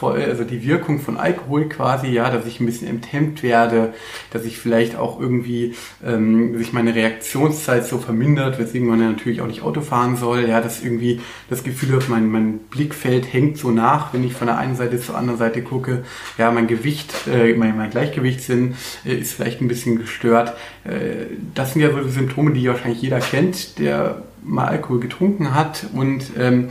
also 0.03 0.43
die 0.43 0.63
Wirkung 0.65 0.99
von 0.99 1.17
Alkohol 1.17 1.69
quasi, 1.69 2.07
ja, 2.07 2.29
dass 2.29 2.45
ich 2.45 2.59
ein 2.59 2.65
bisschen 2.65 2.87
enthemmt 2.87 3.43
werde, 3.43 3.93
dass 4.31 4.45
ich 4.45 4.57
vielleicht 4.57 4.95
auch 4.95 5.19
irgendwie 5.19 5.75
ähm, 6.05 6.57
sich 6.57 6.73
meine 6.73 6.95
Reaktionszeit 6.95 7.85
so 7.85 7.97
vermindert, 7.97 8.59
weswegen 8.59 8.87
man 8.87 8.99
ja 8.99 9.09
natürlich 9.09 9.41
auch 9.41 9.47
nicht 9.47 9.61
Auto 9.61 9.81
fahren 9.81 10.17
soll, 10.17 10.47
ja, 10.47 10.61
dass 10.61 10.83
irgendwie 10.83 11.21
das 11.49 11.63
Gefühl 11.63 11.95
hat, 11.95 12.09
mein, 12.09 12.29
mein 12.29 12.59
Blickfeld 12.59 13.31
hängt 13.31 13.57
so 13.57 13.71
nach, 13.71 14.13
wenn 14.13 14.23
ich 14.23 14.33
von 14.33 14.47
der 14.47 14.57
einen 14.57 14.75
Seite 14.75 14.99
zur 14.99 15.17
anderen 15.17 15.39
Seite 15.39 15.61
gucke, 15.61 16.03
ja, 16.37 16.51
mein 16.51 16.67
Gewicht, 16.67 17.13
äh, 17.27 17.53
mein, 17.53 17.77
mein 17.77 17.89
Gleichgewichtssinn 17.89 18.75
äh, 19.05 19.15
ist 19.15 19.33
vielleicht 19.33 19.61
ein 19.61 19.67
bisschen 19.67 19.97
gestört. 19.97 20.53
Äh, 20.83 21.35
das 21.53 21.73
sind 21.73 21.81
ja 21.81 21.91
so 21.91 22.07
Symptome, 22.07 22.51
die 22.51 22.67
wahrscheinlich 22.67 23.01
jeder 23.01 23.19
kennt, 23.19 23.79
der 23.79 24.23
mal 24.43 24.67
Alkohol 24.67 24.99
getrunken 24.99 25.53
hat. 25.53 25.85
Und 25.93 26.23
ähm, 26.37 26.69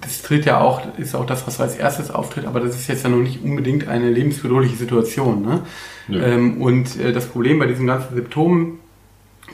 das 0.00 0.22
tritt 0.22 0.44
ja 0.44 0.60
auch, 0.60 0.82
ist 0.98 1.14
auch 1.14 1.26
das, 1.26 1.46
was 1.46 1.60
als 1.60 1.76
erstes 1.76 2.10
auftritt, 2.10 2.46
aber 2.46 2.60
das 2.60 2.74
ist 2.74 2.88
jetzt 2.88 3.04
ja 3.04 3.10
noch 3.10 3.18
nicht 3.18 3.42
unbedingt 3.42 3.88
eine 3.88 4.10
lebensbedrohliche 4.10 4.76
Situation. 4.76 5.42
Ne? 5.42 5.62
Ähm, 6.10 6.62
und 6.62 6.98
äh, 6.98 7.12
das 7.12 7.26
Problem 7.26 7.58
bei 7.58 7.66
diesen 7.66 7.86
ganzen 7.86 8.14
Symptomen 8.14 8.78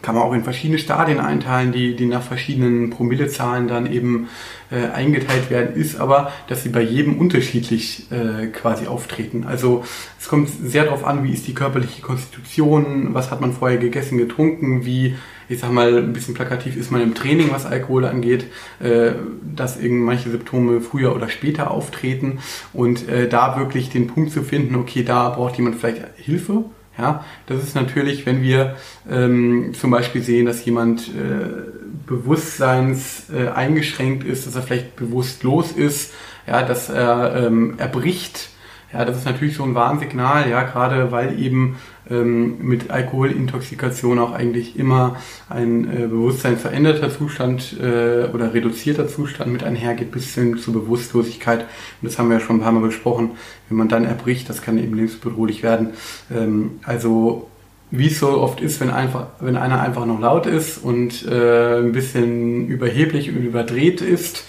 kann 0.04 0.16
man 0.16 0.24
auch 0.24 0.34
in 0.34 0.44
verschiedene 0.44 0.78
Stadien 0.78 1.18
einteilen, 1.18 1.72
die, 1.72 1.96
die 1.96 2.04
nach 2.04 2.22
verschiedenen 2.22 2.90
Promillezahlen 2.90 3.68
dann 3.68 3.90
eben 3.90 4.28
äh, 4.70 4.90
eingeteilt 4.92 5.48
werden, 5.48 5.74
ist 5.76 5.98
aber, 5.98 6.30
dass 6.46 6.62
sie 6.62 6.68
bei 6.68 6.82
jedem 6.82 7.18
unterschiedlich 7.18 8.12
äh, 8.12 8.48
quasi 8.48 8.86
auftreten. 8.86 9.44
Also 9.44 9.82
es 10.20 10.28
kommt 10.28 10.50
sehr 10.50 10.84
darauf 10.84 11.06
an, 11.06 11.24
wie 11.24 11.32
ist 11.32 11.46
die 11.46 11.54
körperliche 11.54 12.02
Konstitution, 12.02 13.14
was 13.14 13.30
hat 13.30 13.40
man 13.40 13.54
vorher 13.54 13.78
gegessen, 13.78 14.18
getrunken, 14.18 14.84
wie 14.84 15.14
ich 15.48 15.60
sag 15.60 15.72
mal, 15.72 15.98
ein 15.98 16.12
bisschen 16.12 16.34
plakativ 16.34 16.76
ist 16.76 16.90
man 16.90 17.02
im 17.02 17.14
Training, 17.14 17.50
was 17.50 17.66
Alkohol 17.66 18.04
angeht, 18.04 18.46
äh, 18.80 19.12
dass 19.42 19.78
manche 19.80 20.30
Symptome 20.30 20.80
früher 20.80 21.14
oder 21.14 21.28
später 21.28 21.70
auftreten 21.70 22.40
und 22.72 23.08
äh, 23.08 23.28
da 23.28 23.58
wirklich 23.58 23.88
den 23.88 24.06
Punkt 24.06 24.32
zu 24.32 24.42
finden, 24.42 24.74
okay, 24.76 25.02
da 25.02 25.30
braucht 25.30 25.56
jemand 25.56 25.76
vielleicht 25.76 26.02
Hilfe. 26.16 26.64
Ja, 26.96 27.24
das 27.46 27.62
ist 27.62 27.74
natürlich, 27.74 28.24
wenn 28.24 28.42
wir 28.42 28.76
ähm, 29.10 29.72
zum 29.74 29.90
Beispiel 29.90 30.22
sehen, 30.22 30.46
dass 30.46 30.64
jemand 30.64 31.08
äh, 31.08 31.72
bewusstseins 32.06 33.30
äh, 33.30 33.48
eingeschränkt 33.48 34.24
ist, 34.24 34.46
dass 34.46 34.54
er 34.54 34.62
vielleicht 34.62 34.94
bewusstlos 34.94 35.72
ist, 35.72 36.12
ja, 36.46 36.62
dass 36.62 36.90
er 36.90 37.46
ähm, 37.46 37.74
erbricht. 37.78 38.50
Ja, 38.92 39.04
das 39.04 39.16
ist 39.16 39.24
natürlich 39.24 39.56
so 39.56 39.64
ein 39.64 39.74
Warnsignal, 39.74 40.48
ja, 40.48 40.62
gerade 40.62 41.10
weil 41.10 41.40
eben 41.40 41.76
ähm, 42.10 42.58
mit 42.60 42.90
Alkoholintoxikation 42.90 44.18
auch 44.18 44.32
eigentlich 44.32 44.78
immer 44.78 45.16
ein 45.48 45.84
äh, 45.84 46.06
Bewusstsein 46.06 46.56
veränderter 46.56 47.10
Zustand 47.10 47.76
äh, 47.80 48.28
oder 48.32 48.52
reduzierter 48.54 49.08
Zustand 49.08 49.52
mit 49.52 49.64
einhergeht 49.64 50.10
bis 50.10 50.34
hin 50.34 50.58
zur 50.58 50.74
Bewusstlosigkeit. 50.74 51.60
Und 51.60 51.68
das 52.02 52.18
haben 52.18 52.28
wir 52.28 52.38
ja 52.38 52.40
schon 52.40 52.56
ein 52.56 52.60
paar 52.60 52.72
Mal 52.72 52.82
besprochen. 52.82 53.32
Wenn 53.68 53.78
man 53.78 53.88
dann 53.88 54.04
erbricht, 54.04 54.48
das 54.48 54.62
kann 54.62 54.78
eben 54.78 54.94
lebensbedrohlich 54.94 55.62
werden. 55.62 55.90
Ähm, 56.30 56.80
also 56.84 57.48
wie 57.90 58.08
es 58.08 58.18
so 58.18 58.28
oft 58.40 58.60
ist, 58.60 58.80
wenn, 58.80 58.90
einfach, 58.90 59.26
wenn 59.40 59.56
einer 59.56 59.80
einfach 59.80 60.04
noch 60.04 60.18
laut 60.18 60.46
ist 60.46 60.78
und 60.78 61.26
äh, 61.26 61.78
ein 61.78 61.92
bisschen 61.92 62.66
überheblich 62.66 63.28
und 63.28 63.36
überdreht 63.44 64.00
ist, 64.00 64.44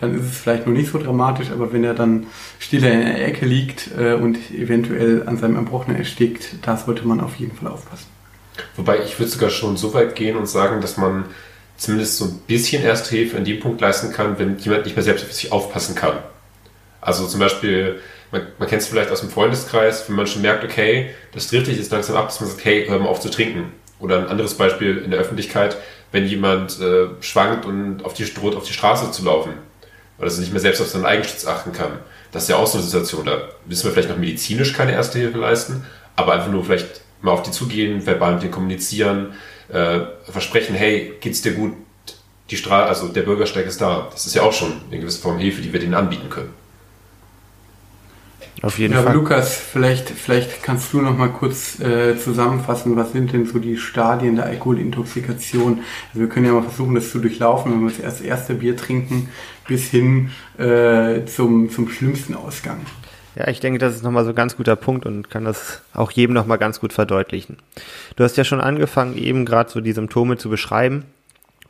dann 0.00 0.14
ist 0.18 0.24
es 0.24 0.38
vielleicht 0.38 0.66
noch 0.66 0.72
nicht 0.72 0.90
so 0.90 0.98
dramatisch, 0.98 1.50
aber 1.50 1.72
wenn 1.72 1.84
er 1.84 1.94
dann 1.94 2.26
stiller 2.58 2.90
in 2.90 3.00
der 3.00 3.26
Ecke 3.26 3.44
liegt 3.44 3.90
äh, 3.98 4.14
und 4.14 4.38
eventuell 4.50 5.24
an 5.26 5.36
seinem 5.36 5.56
Erbrochenen 5.56 5.98
erstickt, 5.98 6.56
da 6.62 6.76
sollte 6.76 7.06
man 7.06 7.20
auf 7.20 7.36
jeden 7.36 7.54
Fall 7.54 7.70
aufpassen. 7.70 8.06
Wobei 8.76 9.00
ich 9.04 9.18
würde 9.18 9.30
sogar 9.30 9.50
schon 9.50 9.76
so 9.76 9.92
weit 9.92 10.16
gehen 10.16 10.36
und 10.36 10.48
sagen, 10.48 10.80
dass 10.80 10.96
man 10.96 11.26
zumindest 11.76 12.16
so 12.16 12.24
ein 12.26 12.38
bisschen 12.46 12.82
Erste 12.82 13.14
Hilfe 13.14 13.36
in 13.36 13.44
dem 13.44 13.60
Punkt 13.60 13.80
leisten 13.80 14.12
kann, 14.12 14.38
wenn 14.38 14.58
jemand 14.58 14.84
nicht 14.84 14.96
mehr 14.96 15.02
selbst 15.02 15.24
auf 15.24 15.32
sich 15.32 15.52
aufpassen 15.52 15.94
kann. 15.94 16.18
Also 17.00 17.26
zum 17.26 17.40
Beispiel, 17.40 18.00
man, 18.32 18.42
man 18.58 18.68
kennt 18.68 18.82
es 18.82 18.88
vielleicht 18.88 19.10
aus 19.10 19.20
dem 19.20 19.30
Freundeskreis, 19.30 20.08
wenn 20.08 20.16
man 20.16 20.26
schon 20.26 20.42
merkt, 20.42 20.64
okay, 20.64 21.10
das 21.32 21.48
driftet 21.48 21.76
jetzt 21.76 21.92
langsam 21.92 22.16
ab, 22.16 22.28
dass 22.28 22.40
man 22.40 22.50
sagt, 22.50 22.64
hey, 22.64 22.86
hör 22.86 22.98
mal 22.98 23.08
auf 23.08 23.20
zu 23.20 23.30
trinken. 23.30 23.72
Oder 23.98 24.18
ein 24.18 24.28
anderes 24.28 24.54
Beispiel 24.54 24.98
in 24.98 25.10
der 25.10 25.20
Öffentlichkeit, 25.20 25.76
wenn 26.12 26.26
jemand 26.26 26.80
äh, 26.80 27.08
schwankt 27.20 27.66
und 27.66 28.04
auf 28.04 28.14
die, 28.14 28.24
droht, 28.24 28.56
auf 28.56 28.64
die 28.64 28.72
Straße 28.72 29.10
zu 29.12 29.24
laufen 29.24 29.52
weil 30.20 30.28
er 30.28 30.38
nicht 30.38 30.52
mehr 30.52 30.60
selbst 30.60 30.80
auf 30.80 30.88
seinen 30.88 31.06
Eigenschutz 31.06 31.46
achten 31.46 31.72
kann. 31.72 31.98
Das 32.30 32.44
ist 32.44 32.50
ja 32.50 32.56
auch 32.56 32.66
so 32.66 32.78
eine 32.78 32.86
Situation, 32.86 33.24
da 33.24 33.48
müssen 33.66 33.84
wir 33.84 33.92
vielleicht 33.92 34.10
noch 34.10 34.18
medizinisch 34.18 34.74
keine 34.74 34.92
erste 34.92 35.18
Hilfe 35.18 35.38
leisten, 35.38 35.84
aber 36.14 36.34
einfach 36.34 36.50
nur 36.50 36.64
vielleicht 36.64 37.00
mal 37.22 37.32
auf 37.32 37.42
die 37.42 37.50
zugehen, 37.50 38.06
verbal 38.06 38.34
mit 38.34 38.42
denen 38.42 38.52
kommunizieren, 38.52 39.32
äh, 39.68 40.00
versprechen, 40.28 40.74
hey, 40.74 41.14
geht's 41.20 41.42
dir 41.42 41.52
gut? 41.52 41.72
Die 42.50 42.56
Strahl, 42.56 42.84
also 42.84 43.08
der 43.08 43.22
Bürgersteig 43.22 43.66
ist 43.66 43.80
da. 43.80 44.08
Das 44.10 44.26
ist 44.26 44.34
ja 44.34 44.42
auch 44.42 44.52
schon 44.52 44.72
eine 44.90 45.00
gewisse 45.00 45.20
Form 45.20 45.38
Hilfe, 45.38 45.62
die 45.62 45.72
wir 45.72 45.80
denen 45.80 45.94
anbieten 45.94 46.30
können. 46.30 46.52
Auf 48.62 48.78
jeden 48.78 48.92
ja, 48.92 49.02
Fall. 49.02 49.14
Lukas, 49.14 49.56
vielleicht, 49.56 50.10
vielleicht 50.10 50.62
kannst 50.62 50.92
du 50.92 51.00
noch 51.00 51.16
mal 51.16 51.30
kurz 51.30 51.80
äh, 51.80 52.18
zusammenfassen, 52.18 52.94
was 52.96 53.12
sind 53.12 53.32
denn 53.32 53.46
so 53.46 53.58
die 53.58 53.78
Stadien 53.78 54.36
der 54.36 54.46
Alkoholintoxikation? 54.46 55.80
Also 56.08 56.20
wir 56.20 56.28
können 56.28 56.46
ja 56.46 56.52
mal 56.52 56.62
versuchen, 56.62 56.94
das 56.94 57.10
zu 57.10 57.20
durchlaufen, 57.20 57.72
wenn 57.72 57.80
wir 57.80 57.88
das 57.88 58.00
erste, 58.00 58.24
erste 58.24 58.54
Bier 58.54 58.76
trinken, 58.76 59.30
bis 59.66 59.88
hin 59.88 60.30
äh, 60.58 61.24
zum, 61.24 61.70
zum 61.70 61.88
schlimmsten 61.88 62.34
Ausgang. 62.34 62.80
Ja, 63.36 63.48
ich 63.48 63.60
denke, 63.60 63.78
das 63.78 63.94
ist 63.94 64.02
nochmal 64.02 64.24
so 64.24 64.30
ein 64.30 64.36
ganz 64.36 64.56
guter 64.56 64.76
Punkt 64.76 65.06
und 65.06 65.30
kann 65.30 65.44
das 65.44 65.82
auch 65.94 66.10
jedem 66.10 66.34
nochmal 66.34 66.58
ganz 66.58 66.80
gut 66.80 66.92
verdeutlichen. 66.92 67.56
Du 68.16 68.24
hast 68.24 68.36
ja 68.36 68.44
schon 68.44 68.60
angefangen, 68.60 69.16
eben 69.16 69.46
gerade 69.46 69.70
so 69.70 69.80
die 69.80 69.92
Symptome 69.92 70.36
zu 70.36 70.50
beschreiben 70.50 71.04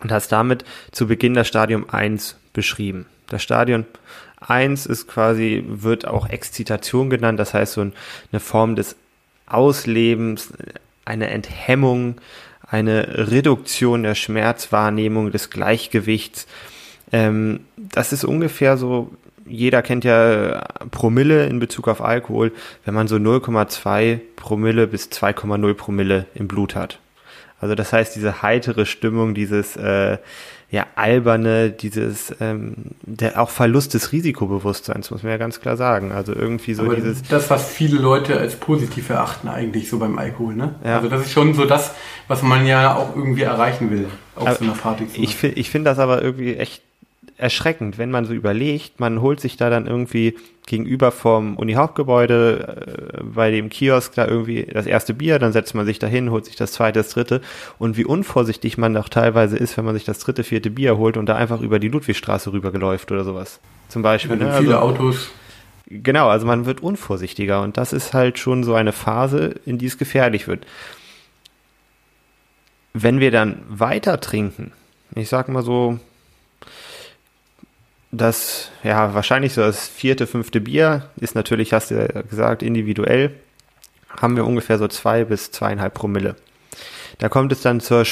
und 0.01 0.11
hast 0.11 0.33
damit 0.33 0.65
zu 0.91 1.07
Beginn 1.07 1.35
das 1.35 1.47
Stadium 1.47 1.89
1 1.91 2.37
beschrieben. 2.53 3.07
Das 3.31 3.43
Stadion 3.43 3.87
Eins 4.41 4.87
ist 4.87 5.07
quasi, 5.07 5.63
wird 5.67 6.07
auch 6.07 6.29
Exzitation 6.29 7.11
genannt, 7.11 7.39
das 7.39 7.53
heißt 7.53 7.75
so 7.75 7.83
eine 7.83 8.41
Form 8.41 8.75
des 8.75 8.97
Auslebens, 9.47 10.53
eine 11.05 11.29
Enthemmung, 11.29 12.17
eine 12.67 13.29
Reduktion 13.31 14.03
der 14.03 14.15
Schmerzwahrnehmung, 14.15 15.31
des 15.31 15.51
Gleichgewichts. 15.51 16.47
Ähm, 17.13 17.61
das 17.77 18.15
ist 18.15 18.25
ungefähr 18.25 18.79
so, 18.79 19.11
jeder 19.45 19.83
kennt 19.83 20.05
ja 20.05 20.65
Promille 20.91 21.47
in 21.47 21.59
Bezug 21.59 21.89
auf 21.89 22.01
Alkohol, 22.01 22.53
wenn 22.85 22.95
man 22.95 23.09
so 23.09 23.17
0,2 23.17 24.21
Promille 24.37 24.87
bis 24.87 25.09
2,0 25.09 25.75
Promille 25.75 26.27
im 26.35 26.49
Blut 26.49 26.75
hat. 26.75 26.99
Also 27.61 27.75
das 27.75 27.93
heißt, 27.93 28.17
diese 28.17 28.41
heitere 28.41 28.87
Stimmung, 28.87 29.35
dieses 29.35 29.77
äh, 29.77 30.17
ja 30.71 30.87
alberne, 30.95 31.71
dieses 31.71 32.35
ähm, 32.41 32.75
der 33.03 33.41
auch 33.41 33.51
Verlust 33.51 33.95
des 33.95 34.13
Risikobewusstseins, 34.13 35.11
muss 35.11 35.23
man 35.23 35.33
ja 35.33 35.39
ganz 35.39 35.61
klar 35.61 35.77
sagen. 35.77 36.13
Also 36.13 36.35
irgendwie 36.35 36.75
so 36.75 36.85
Aber 36.85 36.95
dieses. 36.95 37.23
Das, 37.23 37.51
was 37.51 37.69
viele 37.69 37.99
Leute 37.99 38.39
als 38.39 38.57
positiv 38.57 39.11
erachten, 39.11 39.49
eigentlich 39.49 39.89
so 39.89 39.99
beim 39.99 40.19
Alkohol, 40.19 40.55
ne? 40.55 40.77
Ja. 40.85 40.97
Also 40.97 41.09
das 41.09 41.23
ist 41.23 41.33
schon 41.33 41.55
so 41.55 41.65
das, 41.65 41.95
was 42.29 42.43
man 42.43 42.67
ja 42.67 42.97
auch 42.97 43.17
irgendwie 43.17 43.43
erreichen 43.43 43.91
will 43.91 44.07
auf 44.37 44.59
so 44.59 44.65
einer 44.65 44.75
Party. 44.75 45.07
Ich, 45.15 45.43
ich 45.43 45.71
finde 45.71 45.91
das 45.91 45.99
aber 45.99 46.23
irgendwie 46.23 46.55
echt 46.55 46.83
erschreckend, 47.41 47.99
wenn 47.99 48.11
man 48.11 48.27
so 48.27 48.33
überlegt, 48.33 49.01
man 49.01 49.21
holt 49.21 49.41
sich 49.41 49.57
da 49.57 49.71
dann 49.71 49.87
irgendwie 49.87 50.37
gegenüber 50.67 51.11
vom 51.11 51.57
Uni-Hauptgebäude 51.57 53.19
äh, 53.19 53.25
bei 53.25 53.51
dem 53.51 53.71
Kiosk 53.71 54.15
da 54.15 54.27
irgendwie 54.27 54.65
das 54.65 54.87
erste 54.87 55.15
Bier, 55.15 55.39
dann 55.39 55.53
setzt 55.53 55.75
man 55.75 55.87
sich 55.87 55.99
da 55.99 56.07
hin, 56.07 56.31
holt 56.31 56.45
sich 56.45 56.57
das 56.57 56.73
zweite, 56.73 57.01
das 57.01 57.11
dritte 57.11 57.41
und 57.79 57.97
wie 57.97 58.05
unvorsichtig 58.05 58.79
man 58.79 58.95
doch 58.95 59.09
teilweise 59.09 59.57
ist, 59.57 59.77
wenn 59.77 59.85
man 59.85 59.95
sich 59.95 60.05
das 60.05 60.19
dritte, 60.19 60.45
vierte 60.45 60.71
Bier 60.71 60.99
holt 60.99 61.17
und 61.17 61.27
da 61.27 61.37
einfach 61.37 61.61
über 61.61 61.79
die 61.79 61.89
Ludwigstraße 61.89 62.53
rübergeläuft 62.53 63.11
oder 63.11 63.25
sowas. 63.25 63.61
Zum 63.89 64.03
Beispiel. 64.03 64.39
Ja, 64.39 64.47
ne? 64.47 64.59
Viele 64.59 64.79
also, 64.79 64.87
Autos. 64.87 65.31
Genau, 65.87 66.29
also 66.29 66.47
man 66.47 66.67
wird 66.67 66.83
unvorsichtiger 66.83 67.63
und 67.63 67.77
das 67.77 67.93
ist 67.93 68.15
halt 68.15 68.39
schon 68.39 68.63
so 68.63 68.75
eine 68.75 68.93
Phase, 68.93 69.55
in 69.67 69.79
die 69.79 69.87
es 69.87 69.99
gefährlich 69.99 70.47
wird. 70.47 70.67
Wenn 72.93 73.19
wir 73.19 73.31
dann 73.31 73.63
weiter 73.69 74.21
trinken, 74.21 74.73
ich 75.17 75.29
sag 75.29 75.49
mal 75.49 75.63
so 75.63 75.99
das, 78.13 78.71
ja, 78.83 79.15
wahrscheinlich 79.15 79.55
so 79.55 79.61
das 79.61 79.89
vierte, 79.89 80.27
fünfte 80.27 80.61
Bier 80.61 81.11
ist 81.17 81.35
natürlich, 81.35 81.73
hast 81.73 81.91
du 81.91 81.95
ja 81.95 82.23
gesagt, 82.23 82.63
individuell. 82.63 83.35
Haben 84.09 84.37
wir 84.37 84.45
ungefähr 84.45 84.79
so 84.79 84.89
zwei 84.89 85.25
bis 85.25 85.53
zweieinhalb 85.53 85.95
Promille. 85.95 86.35
Da 87.19 87.29
kommt 87.29 87.53
es 87.53 87.63
dann 87.63 87.81
zur 87.81 88.05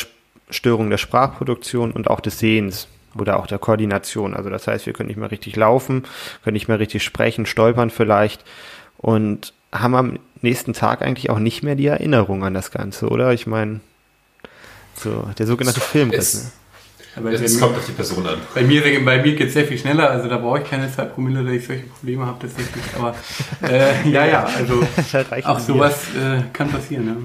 Störung 0.51 0.91
der 0.91 0.99
Sprachproduktion 0.99 1.91
und 1.91 2.09
auch 2.09 2.21
des 2.21 2.39
Sehens 2.39 2.87
oder 3.17 3.39
auch 3.39 3.47
der 3.47 3.59
Koordination. 3.59 4.35
Also 4.35 4.49
das 4.49 4.67
heißt, 4.67 4.87
wir 4.87 4.93
können 4.93 5.09
nicht 5.09 5.19
mehr 5.19 5.31
richtig 5.31 5.57
laufen, 5.57 6.05
können 6.45 6.55
nicht 6.55 6.69
mehr 6.69 6.79
richtig 6.79 7.03
sprechen, 7.03 7.47
stolpern 7.47 7.91
vielleicht 7.91 8.45
und 8.97 9.53
haben 9.73 9.95
am 9.95 10.19
nächsten 10.41 10.73
Tag 10.73 11.03
eigentlich 11.03 11.31
auch 11.31 11.41
nicht 11.41 11.63
mehr 11.63 11.75
die 11.75 11.87
Erinnerung 11.87 12.45
an 12.45 12.55
das 12.55 12.71
Ganze, 12.71 13.09
oder? 13.09 13.33
Ich 13.33 13.47
meine, 13.47 13.81
so 14.95 15.29
der 15.39 15.47
sogenannte 15.47 15.81
Filmriss. 15.81 16.53
Ne? 17.21 17.29
Aber 17.29 17.33
es 17.33 17.61
kommt 17.61 17.77
auf 17.77 17.87
die 17.87 17.93
Person 17.93 18.27
an. 18.27 18.39
Bei 18.55 18.63
mir, 18.63 18.83
bei 19.05 19.23
mir 19.23 19.35
geht 19.35 19.49
es 19.49 19.55
sehr 19.55 19.65
viel 19.65 19.79
schneller, 19.79 20.11
also 20.11 20.29
da 20.29 20.39
brauche 20.39 20.61
ich 20.61 20.69
keine 20.69 20.93
2 20.93 21.05
Promille, 21.05 21.45
da 21.45 21.51
ich 21.51 21.67
solche 21.67 21.85
Probleme 21.85 22.27
habe 22.27 22.39
tatsächlich. 22.41 22.85
Aber 22.97 23.15
äh, 23.63 24.09
ja, 24.09 24.27
ja, 24.27 24.45
also 24.45 24.83
auch 25.45 25.59
sowas 25.59 26.09
äh, 26.15 26.43
kann 26.53 26.71
passieren. 26.71 27.07
Ja. 27.07 27.17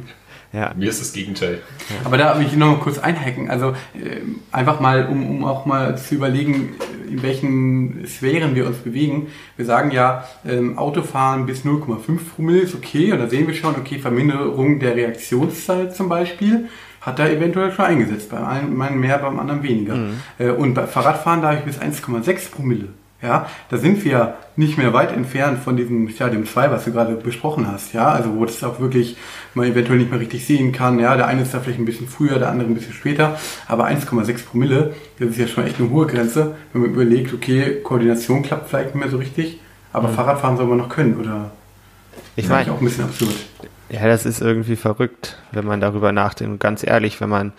Ja. 0.53 0.71
Mir 0.75 0.89
ist 0.89 1.01
das 1.01 1.13
Gegenteil. 1.13 1.61
Aber 2.03 2.15
da 2.15 2.37
will 2.37 2.45
ich 2.45 2.55
noch 2.55 2.67
mal 2.67 2.79
kurz 2.79 2.99
einhacken. 2.99 3.49
Also 3.49 3.71
äh, 3.95 4.21
einfach 4.51 4.79
mal, 4.79 5.07
um, 5.07 5.37
um 5.37 5.45
auch 5.45 5.65
mal 5.65 5.97
zu 5.97 6.13
überlegen, 6.13 6.75
in 7.09 7.23
welchen 7.23 8.05
Sphären 8.05 8.53
wir 8.53 8.67
uns 8.67 8.77
bewegen. 8.77 9.29
Wir 9.57 9.65
sagen 9.65 9.89
ja, 9.89 10.25
ähm, 10.47 10.77
Autofahren 10.77 11.47
bis 11.47 11.65
0,5 11.65 12.19
Promille 12.35 12.61
ist 12.61 12.75
okay. 12.75 13.11
Und 13.11 13.17
da 13.17 13.27
sehen 13.27 13.47
wir 13.47 13.55
schon, 13.55 13.75
okay, 13.75 13.97
Verminderung 13.97 14.79
der 14.79 14.95
Reaktionszeit 14.95 15.95
zum 15.95 16.07
Beispiel 16.07 16.69
hat 17.05 17.19
er 17.19 17.31
eventuell 17.31 17.71
schon 17.71 17.85
eingesetzt. 17.85 18.29
Bei 18.29 18.45
einem 18.45 18.99
mehr, 18.99 19.17
beim 19.19 19.39
anderen 19.39 19.61
weniger. 19.61 19.95
Mhm. 19.95 20.21
Äh, 20.39 20.49
und 20.49 20.73
bei 20.73 20.87
Fahrradfahren 20.87 21.41
da 21.41 21.49
habe 21.49 21.59
ich 21.59 21.65
bis 21.65 21.79
1,6 21.79 22.51
Promille. 22.51 22.87
Ja, 23.21 23.47
da 23.69 23.77
sind 23.77 24.03
wir 24.03 24.33
nicht 24.57 24.77
mehr 24.77 24.91
weit 24.91 25.13
entfernt 25.15 25.59
von 25.59 25.77
diesem 25.77 26.09
Stadium 26.09 26.45
2, 26.45 26.71
was 26.71 26.83
du 26.83 26.91
gerade 26.91 27.15
besprochen 27.15 27.65
hast. 27.71 27.93
Ja, 27.93 28.09
also 28.09 28.35
wo 28.35 28.43
das 28.43 28.61
auch 28.65 28.81
wirklich 28.81 29.15
man 29.53 29.65
eventuell 29.65 29.97
nicht 29.97 30.11
mehr 30.11 30.19
richtig 30.19 30.45
sehen 30.45 30.73
kann. 30.73 30.99
Ja, 30.99 31.15
der 31.15 31.27
eine 31.27 31.43
ist 31.43 31.53
da 31.53 31.61
vielleicht 31.61 31.79
ein 31.79 31.85
bisschen 31.85 32.09
früher, 32.09 32.37
der 32.37 32.49
andere 32.49 32.67
ein 32.67 32.73
bisschen 32.73 32.93
später. 32.93 33.39
Aber 33.65 33.87
1,6 33.87 34.45
Promille, 34.45 34.93
das 35.19 35.29
ist 35.29 35.37
ja 35.37 35.47
schon 35.47 35.65
echt 35.65 35.79
eine 35.79 35.89
hohe 35.89 36.05
Grenze, 36.05 36.55
wenn 36.73 36.81
man 36.81 36.91
überlegt, 36.91 37.33
okay, 37.33 37.79
Koordination 37.81 38.43
klappt 38.43 38.69
vielleicht 38.69 38.93
nicht 38.93 39.01
mehr 39.01 39.09
so 39.09 39.17
richtig, 39.17 39.61
aber 39.93 40.09
mhm. 40.09 40.15
Fahrradfahren 40.15 40.57
soll 40.57 40.67
man 40.67 40.79
noch 40.79 40.89
können, 40.89 41.17
oder? 41.17 41.51
Ich 42.35 42.49
meine, 42.49 42.71
auch 42.71 42.79
ein 42.79 42.85
bisschen 42.85 43.05
absurd. 43.05 43.35
Ja, 43.89 44.07
das 44.07 44.25
ist 44.25 44.41
irgendwie 44.41 44.75
verrückt, 44.75 45.37
wenn 45.51 45.65
man 45.65 45.79
darüber 45.79 46.11
nachdenkt. 46.11 46.53
Und 46.53 46.59
ganz 46.59 46.83
ehrlich, 46.83 47.21
wenn 47.21 47.29
man 47.29 47.53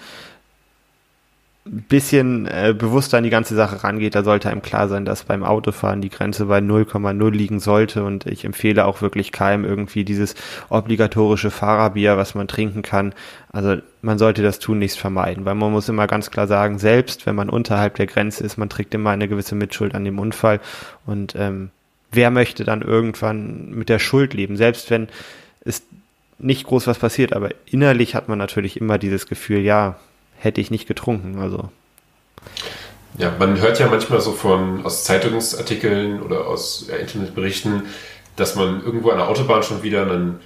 ein 1.66 1.84
bisschen 1.88 2.46
äh, 2.46 2.74
bewusster 2.76 3.18
an 3.18 3.24
die 3.24 3.30
ganze 3.30 3.54
Sache 3.54 3.84
rangeht, 3.84 4.14
da 4.14 4.22
sollte 4.22 4.50
einem 4.50 4.60
klar 4.60 4.88
sein, 4.88 5.06
dass 5.06 5.24
beim 5.24 5.44
Autofahren 5.44 6.02
die 6.02 6.10
Grenze 6.10 6.46
bei 6.46 6.58
0,0 6.58 7.30
liegen 7.30 7.58
sollte. 7.58 8.04
Und 8.04 8.26
ich 8.26 8.44
empfehle 8.44 8.84
auch 8.84 9.00
wirklich 9.00 9.32
keinem 9.32 9.64
irgendwie 9.64 10.04
dieses 10.04 10.34
obligatorische 10.68 11.50
Fahrerbier, 11.50 12.16
was 12.16 12.34
man 12.34 12.48
trinken 12.48 12.82
kann. 12.82 13.14
Also 13.50 13.76
man 14.02 14.18
sollte 14.18 14.42
das 14.42 14.58
tunlichst 14.58 14.98
vermeiden, 14.98 15.44
weil 15.44 15.54
man 15.54 15.72
muss 15.72 15.88
immer 15.88 16.06
ganz 16.06 16.30
klar 16.30 16.46
sagen, 16.46 16.78
selbst 16.78 17.24
wenn 17.26 17.36
man 17.36 17.48
unterhalb 17.48 17.94
der 17.94 18.06
Grenze 18.06 18.44
ist, 18.44 18.58
man 18.58 18.68
trägt 18.68 18.92
immer 18.92 19.10
eine 19.10 19.28
gewisse 19.28 19.54
Mitschuld 19.54 19.94
an 19.94 20.04
dem 20.04 20.18
Unfall. 20.18 20.60
Und 21.06 21.34
ähm, 21.38 21.70
wer 22.14 22.30
möchte 22.30 22.64
dann 22.64 22.82
irgendwann 22.82 23.70
mit 23.70 23.88
der 23.88 23.98
Schuld 23.98 24.34
leben? 24.34 24.56
Selbst 24.56 24.90
wenn 24.90 25.08
es 25.64 25.82
nicht 26.38 26.66
groß 26.66 26.86
was 26.86 26.98
passiert, 26.98 27.32
aber 27.32 27.50
innerlich 27.66 28.14
hat 28.14 28.28
man 28.28 28.38
natürlich 28.38 28.80
immer 28.80 28.98
dieses 28.98 29.26
Gefühl, 29.26 29.60
ja, 29.60 29.96
hätte 30.36 30.60
ich 30.60 30.70
nicht 30.70 30.86
getrunken, 30.86 31.38
also. 31.38 31.70
Ja, 33.16 33.32
man 33.38 33.60
hört 33.60 33.78
ja 33.78 33.88
manchmal 33.88 34.20
so 34.20 34.32
von 34.32 34.84
aus 34.84 35.04
Zeitungsartikeln 35.04 36.20
oder 36.20 36.46
aus 36.46 36.86
ja, 36.88 36.96
Internetberichten, 36.96 37.84
dass 38.36 38.56
man 38.56 38.82
irgendwo 38.82 39.10
an 39.10 39.18
der 39.18 39.28
Autobahn 39.28 39.62
schon 39.62 39.82
wieder 39.82 40.02
einen 40.02 40.40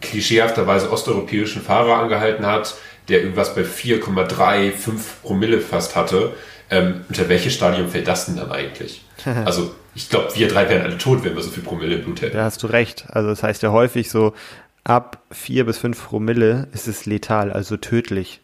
klischeehafterweise 0.00 0.90
osteuropäischen 0.90 1.62
Fahrer 1.62 1.98
angehalten 1.98 2.46
hat, 2.46 2.74
der 3.08 3.20
irgendwas 3.20 3.54
bei 3.54 3.62
4,3, 3.62 4.72
5 4.72 5.22
Promille 5.22 5.60
fast 5.60 5.96
hatte. 5.96 6.34
Ähm, 6.70 7.04
unter 7.08 7.28
welches 7.28 7.54
Stadium 7.54 7.88
fällt 7.88 8.08
das 8.08 8.26
denn 8.26 8.36
dann 8.36 8.52
eigentlich? 8.52 9.04
Also 9.44 9.74
ich 9.94 10.08
glaube, 10.08 10.28
wir 10.34 10.46
drei 10.46 10.68
wären 10.68 10.82
alle 10.82 10.96
tot, 10.96 11.24
wenn 11.24 11.34
wir 11.34 11.42
so 11.42 11.50
viel 11.50 11.62
Promille 11.62 11.96
im 11.96 12.04
Blut 12.04 12.22
hätten. 12.22 12.36
Da 12.36 12.44
hast 12.44 12.62
du 12.62 12.68
recht. 12.68 13.06
Also 13.08 13.30
das 13.30 13.42
heißt 13.42 13.62
ja 13.62 13.72
häufig 13.72 14.10
so, 14.10 14.32
ab 14.84 15.22
4 15.32 15.66
bis 15.66 15.78
5 15.78 16.06
Promille 16.06 16.68
ist 16.72 16.86
es 16.86 17.04
letal, 17.04 17.52
also 17.52 17.76
tödlich. 17.76 18.40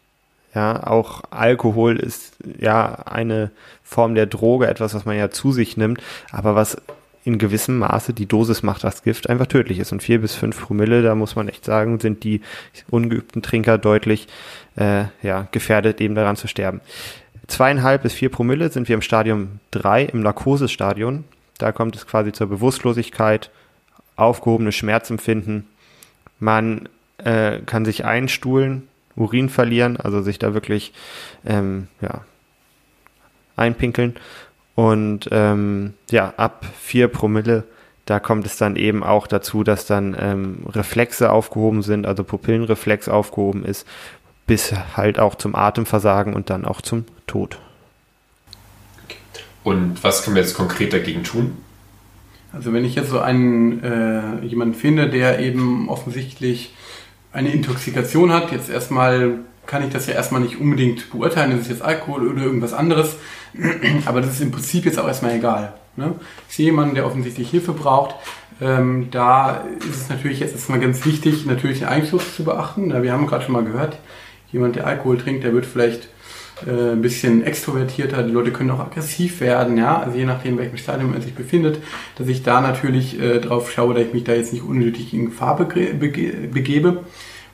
Ja, 0.53 0.85
auch 0.87 1.23
Alkohol 1.31 1.97
ist 1.97 2.37
ja 2.59 2.95
eine 3.05 3.51
Form 3.83 4.15
der 4.15 4.25
Droge, 4.25 4.67
etwas, 4.67 4.93
was 4.93 5.05
man 5.05 5.17
ja 5.17 5.29
zu 5.29 5.51
sich 5.51 5.75
nimmt, 5.75 6.01
aber 6.31 6.55
was 6.55 6.77
in 7.25 7.39
gewissem 7.39 7.79
Maße 7.79 8.13
die 8.13 8.27
Dosis 8.27 8.61
macht 8.63 8.83
das 8.83 9.01
Gift 9.01 9.29
einfach 9.29 9.47
tödlich 9.47 9.79
ist. 9.79 9.91
Und 9.91 10.03
vier 10.03 10.21
bis 10.21 10.35
fünf 10.35 10.61
Promille, 10.61 11.01
da 11.01 11.15
muss 11.15 11.35
man 11.35 11.49
echt 11.49 11.65
sagen, 11.65 11.99
sind 11.99 12.23
die 12.23 12.41
ungeübten 12.89 13.41
Trinker 13.41 13.77
deutlich 13.77 14.27
äh, 14.77 15.05
ja, 15.23 15.47
gefährdet, 15.51 15.99
eben 16.01 16.15
daran 16.15 16.35
zu 16.35 16.47
sterben. 16.47 16.81
Zweieinhalb 17.47 18.03
bis 18.03 18.13
vier 18.13 18.29
Promille 18.29 18.69
sind 18.69 18.87
wir 18.87 18.95
im 18.95 19.01
Stadium 19.01 19.59
drei 19.71 20.03
im 20.03 20.21
Narkosestadion. 20.21 21.23
Da 21.57 21.71
kommt 21.71 21.95
es 21.95 22.07
quasi 22.07 22.31
zur 22.31 22.47
Bewusstlosigkeit, 22.47 23.51
aufgehobenes 24.15 24.75
Schmerzempfinden. 24.75 25.67
Man 26.39 26.89
äh, 27.17 27.59
kann 27.59 27.85
sich 27.85 28.05
einstuhlen, 28.05 28.87
Urin 29.15 29.49
verlieren, 29.49 29.97
also 29.97 30.21
sich 30.21 30.39
da 30.39 30.53
wirklich 30.53 30.93
ähm, 31.45 31.87
ja, 32.01 32.21
einpinkeln 33.55 34.15
und 34.75 35.29
ähm, 35.31 35.93
ja, 36.11 36.33
ab 36.35 36.65
vier 36.79 37.07
Promille, 37.07 37.63
da 38.05 38.19
kommt 38.19 38.45
es 38.45 38.57
dann 38.57 38.75
eben 38.75 39.03
auch 39.03 39.25
dazu, 39.25 39.63
dass 39.63 39.85
dann 39.85 40.15
ähm, 40.19 40.65
Reflexe 40.67 41.31
aufgehoben 41.31 41.81
sind, 41.81 42.05
also 42.05 42.23
Pupillenreflex 42.23 43.07
aufgehoben 43.07 43.63
ist, 43.63 43.87
bis 44.45 44.73
halt 44.95 45.17
auch 45.17 45.35
zum 45.35 45.55
Atemversagen 45.55 46.33
und 46.33 46.49
dann 46.49 46.65
auch 46.65 46.81
zum 46.81 47.05
Tod. 47.27 47.59
Und 49.63 50.03
was 50.03 50.23
können 50.23 50.35
wir 50.35 50.43
jetzt 50.43 50.55
konkret 50.55 50.93
dagegen 50.93 51.23
tun? 51.23 51.57
Also 52.53 52.71
wenn 52.71 52.85
ich 52.85 52.95
jetzt 52.95 53.09
so 53.09 53.19
einen 53.19 53.83
äh, 53.83 54.45
jemanden 54.45 54.75
finde, 54.75 55.09
der 55.09 55.39
eben 55.39 55.89
offensichtlich 55.89 56.73
eine 57.33 57.49
Intoxikation 57.49 58.31
hat, 58.31 58.51
jetzt 58.51 58.69
erstmal 58.69 59.39
kann 59.65 59.83
ich 59.83 59.91
das 59.91 60.07
ja 60.07 60.13
erstmal 60.13 60.41
nicht 60.41 60.59
unbedingt 60.59 61.09
beurteilen, 61.11 61.51
ist 61.53 61.63
es 61.63 61.69
jetzt 61.69 61.81
Alkohol 61.81 62.27
oder 62.27 62.43
irgendwas 62.43 62.73
anderes, 62.73 63.17
aber 64.05 64.21
das 64.21 64.33
ist 64.33 64.41
im 64.41 64.51
Prinzip 64.51 64.85
jetzt 64.85 64.99
auch 64.99 65.07
erstmal 65.07 65.35
egal. 65.35 65.73
Ne? 65.95 66.13
Ich 66.47 66.55
sehe 66.55 66.65
jemanden, 66.65 66.95
der 66.95 67.05
offensichtlich 67.05 67.49
Hilfe 67.49 67.73
braucht, 67.73 68.15
ähm, 68.61 69.09
da 69.11 69.65
ist 69.79 70.01
es 70.03 70.09
natürlich 70.09 70.39
jetzt 70.39 70.53
erstmal 70.53 70.79
ganz 70.79 71.05
wichtig, 71.05 71.45
natürlich 71.45 71.79
den 71.79 71.87
Einfluss 71.87 72.35
zu 72.35 72.43
beachten. 72.43 72.91
Ja, 72.91 73.03
wir 73.03 73.11
haben 73.11 73.27
gerade 73.27 73.43
schon 73.43 73.53
mal 73.53 73.63
gehört, 73.63 73.97
jemand, 74.51 74.75
der 74.75 74.87
Alkohol 74.87 75.17
trinkt, 75.17 75.43
der 75.43 75.53
wird 75.53 75.65
vielleicht 75.65 76.07
äh, 76.65 76.91
ein 76.93 77.01
bisschen 77.01 77.43
extrovertierter, 77.43 78.23
die 78.23 78.31
Leute 78.31 78.51
können 78.51 78.71
auch 78.71 78.79
aggressiv 78.79 79.41
werden, 79.41 79.77
ja, 79.77 80.01
also 80.01 80.17
je 80.17 80.25
nachdem, 80.25 80.57
welchem 80.57 80.77
Stadium 80.77 81.13
er 81.13 81.21
sich 81.21 81.35
befindet, 81.35 81.79
dass 82.17 82.27
ich 82.27 82.43
da 82.43 82.61
natürlich 82.61 83.19
äh, 83.19 83.39
drauf 83.39 83.71
schaue, 83.71 83.93
dass 83.93 84.03
ich 84.05 84.13
mich 84.13 84.23
da 84.23 84.33
jetzt 84.33 84.53
nicht 84.53 84.63
unnötig 84.63 85.13
in 85.13 85.25
Gefahr 85.25 85.57
bege 85.57 86.31
begebe. 86.51 87.03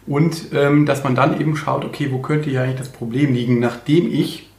Und 0.07 0.47
ähm, 0.53 0.87
dass 0.87 1.03
man 1.03 1.13
dann 1.13 1.39
eben 1.39 1.55
schaut, 1.55 1.85
okay, 1.85 2.09
wo 2.11 2.17
könnte 2.19 2.49
ja 2.49 2.63
eigentlich 2.63 2.79
das 2.79 2.89
Problem 2.89 3.33
liegen, 3.33 3.59
nachdem 3.59 4.11
ich 4.11 4.49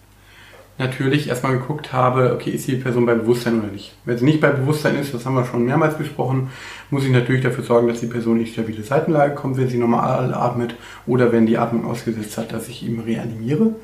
natürlich 0.79 1.29
erstmal 1.29 1.59
geguckt 1.59 1.93
habe, 1.93 2.33
okay, 2.33 2.51
ist 2.51 2.67
die 2.67 2.77
Person 2.77 3.07
bei 3.07 3.15
Bewusstsein 3.15 3.61
oder 3.61 3.71
nicht. 3.71 3.95
Wenn 4.05 4.19
sie 4.19 4.25
nicht 4.25 4.41
bei 4.41 4.51
Bewusstsein 4.51 4.97
ist, 4.97 5.13
das 5.13 5.27
haben 5.27 5.35
wir 5.35 5.45
schon 5.45 5.65
mehrmals 5.65 5.99
besprochen, 5.99 6.51
muss 6.91 7.05
ich 7.05 7.11
natürlich 7.11 7.43
dafür 7.43 7.65
sorgen, 7.65 7.89
dass 7.89 8.01
die 8.01 8.07
Person 8.07 8.41
in 8.41 8.47
stabile 8.47 8.83
Seitenlage 8.83 9.35
kommt, 9.35 9.57
wenn 9.57 9.69
sie 9.69 9.79
normal 9.79 10.33
atmet 10.35 10.75
oder 11.07 11.33
wenn 11.33 11.47
die 11.47 11.59
Atmung 11.59 11.85
ausgesetzt 11.85 12.38
hat, 12.38 12.53
dass 12.53 12.69
ich 12.69 12.83
ihm 12.83 13.01
reanimiere. 13.01 13.75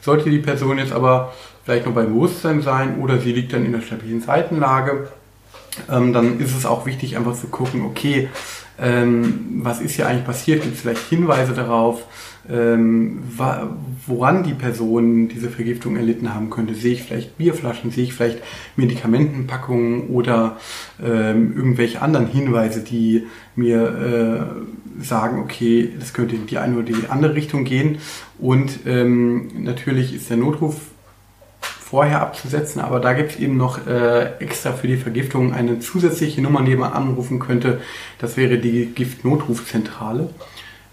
Sollte 0.00 0.30
die 0.30 0.38
Person 0.38 0.78
jetzt 0.78 0.92
aber 0.92 1.32
vielleicht 1.64 1.86
noch 1.86 1.94
bei 1.94 2.04
Bewusstsein 2.04 2.62
sein 2.62 2.98
oder 3.00 3.18
sie 3.18 3.32
liegt 3.32 3.52
dann 3.52 3.64
in 3.64 3.72
der 3.72 3.82
stabilen 3.82 4.20
Seitenlage, 4.20 5.08
ähm, 5.90 6.12
dann 6.12 6.40
ist 6.40 6.56
es 6.56 6.66
auch 6.66 6.86
wichtig, 6.86 7.16
einfach 7.16 7.34
zu 7.34 7.48
gucken, 7.48 7.84
okay, 7.84 8.28
ähm, 8.80 9.60
was 9.62 9.80
ist 9.80 9.96
hier 9.96 10.06
eigentlich 10.06 10.24
passiert? 10.24 10.62
Gibt 10.62 10.76
es 10.76 10.80
vielleicht 10.80 11.08
Hinweise 11.08 11.52
darauf, 11.52 12.04
ähm, 12.50 13.22
woran 14.06 14.42
die 14.42 14.54
Person 14.54 15.28
diese 15.28 15.50
Vergiftung 15.50 15.96
erlitten 15.96 16.34
haben 16.34 16.50
könnte? 16.50 16.74
Sehe 16.74 16.94
ich 16.94 17.02
vielleicht 17.02 17.38
Bierflaschen, 17.38 17.90
sehe 17.90 18.04
ich 18.04 18.14
vielleicht 18.14 18.38
Medikamentenpackungen 18.76 20.08
oder 20.08 20.56
ähm, 21.02 21.54
irgendwelche 21.56 22.02
anderen 22.02 22.26
Hinweise, 22.26 22.80
die 22.80 23.26
mir 23.56 24.56
äh, 24.98 25.02
sagen, 25.04 25.40
okay, 25.40 25.92
das 25.98 26.12
könnte 26.12 26.36
in 26.36 26.46
die 26.46 26.58
eine 26.58 26.76
oder 26.76 26.84
die 26.84 27.08
andere 27.08 27.34
Richtung 27.34 27.64
gehen. 27.64 27.98
Und 28.38 28.80
ähm, 28.86 29.50
natürlich 29.58 30.14
ist 30.14 30.30
der 30.30 30.36
Notruf 30.36 30.76
vorher 31.60 32.20
abzusetzen, 32.20 32.82
aber 32.82 33.00
da 33.00 33.14
gibt 33.14 33.32
es 33.32 33.38
eben 33.38 33.56
noch 33.56 33.86
äh, 33.86 34.34
extra 34.40 34.72
für 34.72 34.88
die 34.88 34.98
Vergiftung 34.98 35.54
eine 35.54 35.80
zusätzliche 35.80 36.42
Nummer, 36.42 36.62
die 36.62 36.76
man 36.76 36.92
anrufen 36.92 37.38
könnte. 37.38 37.80
Das 38.18 38.36
wäre 38.36 38.58
die 38.58 38.86
Giftnotrufzentrale, 38.94 40.28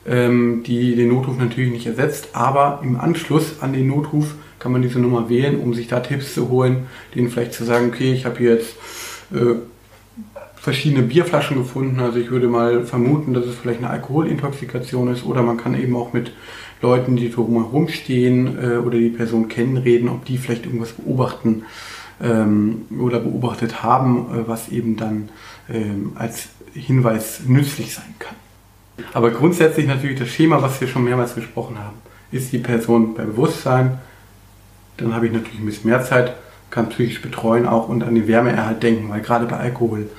ähm, 0.06 0.64
die 0.66 0.96
den 0.96 1.10
Notruf 1.10 1.38
natürlich 1.38 1.72
nicht 1.72 1.88
ersetzt, 1.88 2.30
aber 2.34 2.82
im 2.84 3.00
Anschluss 3.00 3.62
an 3.62 3.74
den 3.74 3.88
Notruf 3.88 4.36
kann 4.60 4.72
man 4.72 4.82
diese 4.82 5.00
Nummer 5.00 5.30
wählen, 5.30 5.60
um 5.60 5.74
sich 5.74 5.88
da 5.88 6.00
Tipps 6.00 6.34
zu 6.34 6.50
holen, 6.50 6.88
denen 7.14 7.30
vielleicht 7.30 7.54
zu 7.54 7.64
sagen, 7.64 7.90
okay, 7.90 8.14
ich 8.14 8.26
habe 8.26 8.44
jetzt 8.44 8.76
äh, 9.32 9.56
verschiedene 10.56 11.04
Bierflaschen 11.04 11.58
gefunden, 11.58 12.00
also 12.00 12.18
ich 12.18 12.32
würde 12.32 12.48
mal 12.48 12.86
vermuten, 12.86 13.34
dass 13.34 13.46
es 13.46 13.56
vielleicht 13.56 13.80
eine 13.80 13.92
Alkoholintoxikation 13.92 15.14
ist 15.14 15.26
oder 15.26 15.44
man 15.44 15.58
kann 15.58 15.80
eben 15.80 15.96
auch 15.96 16.14
mit 16.14 16.32
Leuten, 16.82 17.16
die 17.16 17.32
drumherum 17.32 17.88
stehen 17.88 18.58
äh, 18.62 18.78
oder 18.78 18.98
die 18.98 19.10
Person 19.10 19.48
kennen, 19.48 19.78
reden, 19.78 20.10
ob 20.10 20.26
die 20.26 20.38
vielleicht 20.38 20.66
irgendwas 20.66 20.94
beobachten 20.94 21.64
ähm, 22.22 22.86
oder 23.00 23.20
beobachtet 23.20 23.84
haben, 23.84 24.28
äh, 24.34 24.48
was 24.48 24.70
eben 24.70 24.98
dann 24.98 25.30
ähm, 25.70 26.14
als 26.16 26.50
Hinweis 26.74 27.42
nützlich 27.48 27.94
sein 27.94 28.16
kann. 28.20 28.36
Aber 29.14 29.32
grundsätzlich 29.32 29.88
natürlich 29.88 30.20
das 30.20 30.30
Schema, 30.30 30.62
was 30.62 30.80
wir 30.80 30.88
schon 30.88 31.04
mehrmals 31.04 31.36
gesprochen 31.36 31.78
haben. 31.78 31.98
Ist 32.32 32.52
die 32.52 32.60
Person 32.60 33.14
bei 33.14 33.24
Bewusstsein, 33.24 34.00
dann 34.98 35.14
habe 35.14 35.28
ich 35.28 35.34
natürlich 35.34 35.60
ein 35.60 35.66
bisschen 35.66 35.90
mehr 35.90 36.04
Zeit, 36.04 36.34
kann 36.70 36.90
psychisch 36.90 37.22
betreuen 37.22 37.68
auch 37.68 37.90
und 37.90 38.04
an 38.04 38.16
den 38.16 38.28
Wärmeerhalt 38.28 38.82
denken, 38.82 39.10
weil 39.10 39.22
gerade 39.22 39.46
bei 39.46 39.58
Alkohol 39.58 40.10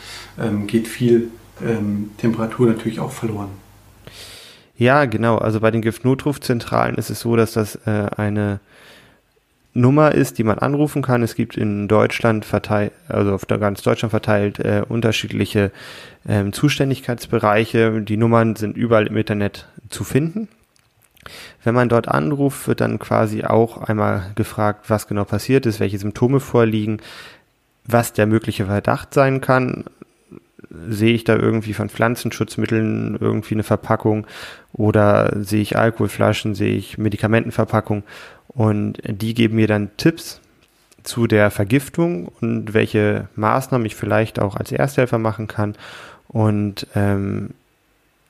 ähm, 0.41 0.67
geht 0.67 0.89
viel 0.89 1.29
ähm, 1.63 2.11
Temperatur 2.19 2.67
natürlich 2.67 3.01
auch 3.01 3.13
verloren. 3.13 3.51
Ja, 4.79 5.07
genau. 5.07 5.39
Also 5.39 5.61
bei 5.61 5.71
den 5.71 5.81
Giftnotrufzentralen 5.81 6.97
ist 6.97 7.11
es 7.11 7.21
so, 7.21 7.35
dass 7.37 7.53
das 7.53 7.77
äh, 7.87 8.09
eine 8.17 8.61
Nummer 9.77 10.13
ist, 10.13 10.39
die 10.39 10.45
man 10.45 10.59
anrufen 10.59 11.03
kann. 11.03 11.23
Es 11.23 11.35
gibt 11.35 11.57
in 11.57 11.89
Deutschland 11.89 12.45
verteilt, 12.45 12.93
also 13.09 13.35
auf 13.35 13.47
ganz 13.47 13.83
Deutschland 13.83 14.11
verteilt, 14.11 14.59
äh, 14.59 14.83
unterschiedliche 14.89 15.71
ähm, 16.29 16.53
Zuständigkeitsbereiche. 16.53 18.01
Die 18.03 18.17
Nummern 18.17 18.57
sind 18.57 18.77
überall 18.77 19.07
im 19.07 19.17
Internet 19.17 19.67
zu 19.89 20.05
finden. 20.05 20.49
Wenn 21.63 21.75
man 21.75 21.89
dort 21.89 22.09
anruft, 22.09 22.69
wird 22.69 22.81
dann 22.81 22.99
quasi 22.99 23.45
auch 23.45 23.79
einmal 23.79 24.31
gefragt, 24.35 24.89
was 24.89 25.09
genau 25.09 25.25
passiert 25.25 25.67
ist, 25.67 25.81
welche 25.81 25.99
Symptome 25.99 26.41
vorliegen, 26.41 26.99
was 27.85 28.13
der 28.13 28.27
mögliche 28.27 28.67
Verdacht 28.67 29.13
sein 29.13 29.41
kann 29.41 29.85
sehe 30.89 31.15
ich 31.15 31.25
da 31.25 31.37
irgendwie 31.37 31.75
von 31.75 31.89
Pflanzenschutzmitteln 31.89 33.19
irgendwie 33.21 33.55
eine 33.55 33.63
Verpackung 33.63 34.27
oder 34.73 35.33
sehe 35.43 35.63
ich 35.63 35.77
Alkoholflaschen, 35.77 36.55
sehe 36.55 36.77
ich 36.77 36.99
Medikamentenverpackung? 36.99 38.03
Und 38.49 39.01
die 39.05 39.35
geben 39.35 39.57
mir 39.57 39.67
dann 39.67 39.91
Tipps 39.97 40.41
zu 41.03 41.27
der 41.27 41.51
Vergiftung 41.51 42.29
und 42.41 42.75
welche 42.75 43.29
Maßnahmen 43.37 43.87
ich 43.87 43.95
vielleicht 43.95 44.41
auch 44.41 44.57
als 44.57 44.73
Ersthelfer 44.73 45.19
machen 45.19 45.47
kann. 45.47 45.75
Und 46.29 46.87
ähm, 46.95 47.51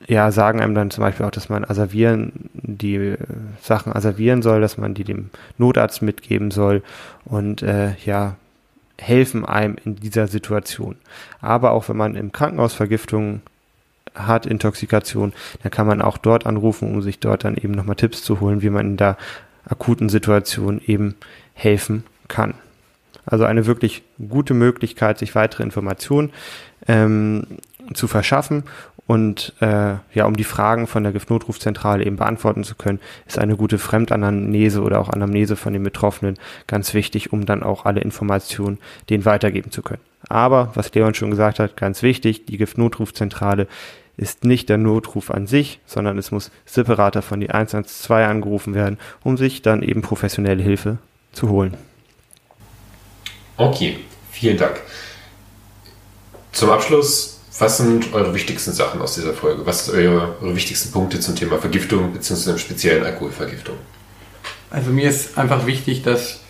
ja, 0.06 0.30
sagen 0.30 0.60
einem 0.60 0.74
dann 0.74 0.90
zum 0.90 1.02
Beispiel 1.02 1.24
auch, 1.24 1.30
dass 1.30 1.48
man 1.48 1.64
asservieren, 1.64 2.32
die 2.52 3.14
Sachen 3.62 3.92
asservieren 3.92 4.42
soll, 4.42 4.60
dass 4.60 4.76
man 4.76 4.94
die 4.94 5.04
dem 5.04 5.30
Notarzt 5.58 6.02
mitgeben 6.02 6.50
soll. 6.50 6.82
Und 7.24 7.62
äh, 7.62 7.94
ja, 8.04 8.36
helfen 8.98 9.44
einem 9.44 9.76
in 9.84 9.96
dieser 9.96 10.26
Situation. 10.26 10.96
Aber 11.40 11.72
auch 11.72 11.88
wenn 11.88 11.96
man 11.96 12.14
im 12.14 12.32
Krankenhaus 12.32 12.74
Vergiftung 12.74 13.42
hat, 14.14 14.46
Intoxikation, 14.46 15.32
dann 15.62 15.70
kann 15.70 15.86
man 15.86 16.00
auch 16.00 16.18
dort 16.18 16.46
anrufen, 16.46 16.92
um 16.92 17.02
sich 17.02 17.20
dort 17.20 17.44
dann 17.44 17.56
eben 17.56 17.72
nochmal 17.72 17.96
Tipps 17.96 18.22
zu 18.22 18.40
holen, 18.40 18.62
wie 18.62 18.70
man 18.70 18.86
in 18.86 18.96
der 18.96 19.16
akuten 19.68 20.08
Situation 20.08 20.80
eben 20.86 21.16
helfen 21.54 22.04
kann. 22.28 22.54
Also 23.26 23.44
eine 23.44 23.66
wirklich 23.66 24.02
gute 24.28 24.54
Möglichkeit, 24.54 25.18
sich 25.18 25.34
weitere 25.34 25.64
Informationen 25.64 26.32
ähm, 26.86 27.46
zu 27.94 28.08
verschaffen 28.08 28.64
und 29.06 29.52
äh, 29.60 29.94
ja, 30.12 30.26
um 30.26 30.34
die 30.34 30.44
Fragen 30.44 30.86
von 30.86 31.04
der 31.04 31.12
Giftnotrufzentrale 31.12 32.04
eben 32.04 32.16
beantworten 32.16 32.64
zu 32.64 32.74
können, 32.74 33.00
ist 33.26 33.38
eine 33.38 33.56
gute 33.56 33.78
Fremdanamnese 33.78 34.82
oder 34.82 35.00
auch 35.00 35.08
Anamnese 35.08 35.54
von 35.54 35.72
den 35.72 35.84
Betroffenen 35.84 36.38
ganz 36.66 36.92
wichtig, 36.92 37.32
um 37.32 37.46
dann 37.46 37.62
auch 37.62 37.84
alle 37.84 38.00
Informationen 38.00 38.78
denen 39.08 39.24
weitergeben 39.24 39.70
zu 39.70 39.82
können. 39.82 40.02
Aber, 40.28 40.72
was 40.74 40.92
Leon 40.92 41.14
schon 41.14 41.30
gesagt 41.30 41.60
hat, 41.60 41.76
ganz 41.76 42.02
wichtig, 42.02 42.46
die 42.46 42.58
Giftnotrufzentrale 42.58 43.68
ist 44.16 44.44
nicht 44.44 44.68
der 44.68 44.78
Notruf 44.78 45.30
an 45.30 45.46
sich, 45.46 45.78
sondern 45.86 46.18
es 46.18 46.32
muss 46.32 46.50
separater 46.64 47.22
von 47.22 47.38
die 47.38 47.50
112 47.50 48.28
angerufen 48.28 48.74
werden, 48.74 48.98
um 49.22 49.36
sich 49.36 49.62
dann 49.62 49.82
eben 49.82 50.02
professionelle 50.02 50.62
Hilfe 50.62 50.98
zu 51.32 51.48
holen. 51.48 51.74
Okay, 53.56 53.98
vielen 54.32 54.56
Dank. 54.56 54.80
Zum 56.50 56.70
Abschluss, 56.70 57.35
was 57.58 57.78
sind 57.78 58.12
eure 58.12 58.34
wichtigsten 58.34 58.72
Sachen 58.72 59.00
aus 59.00 59.14
dieser 59.14 59.32
Folge? 59.32 59.64
Was 59.64 59.86
sind 59.86 59.96
eure, 59.96 60.36
eure 60.42 60.54
wichtigsten 60.56 60.92
Punkte 60.92 61.20
zum 61.20 61.36
Thema 61.36 61.58
Vergiftung 61.58 62.14
im 62.14 62.58
speziellen 62.58 63.04
Alkoholvergiftung? 63.04 63.76
Also 64.70 64.90
mir 64.90 65.08
ist 65.08 65.38
einfach 65.38 65.66
wichtig, 65.66 66.02
dass 66.02 66.40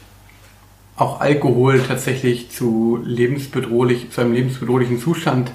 auch 0.96 1.20
Alkohol 1.20 1.82
tatsächlich 1.86 2.50
zu 2.50 2.98
lebensbedrohlich, 3.04 4.10
zu 4.10 4.22
einem 4.22 4.32
lebensbedrohlichen 4.32 4.98
Zustand 4.98 5.52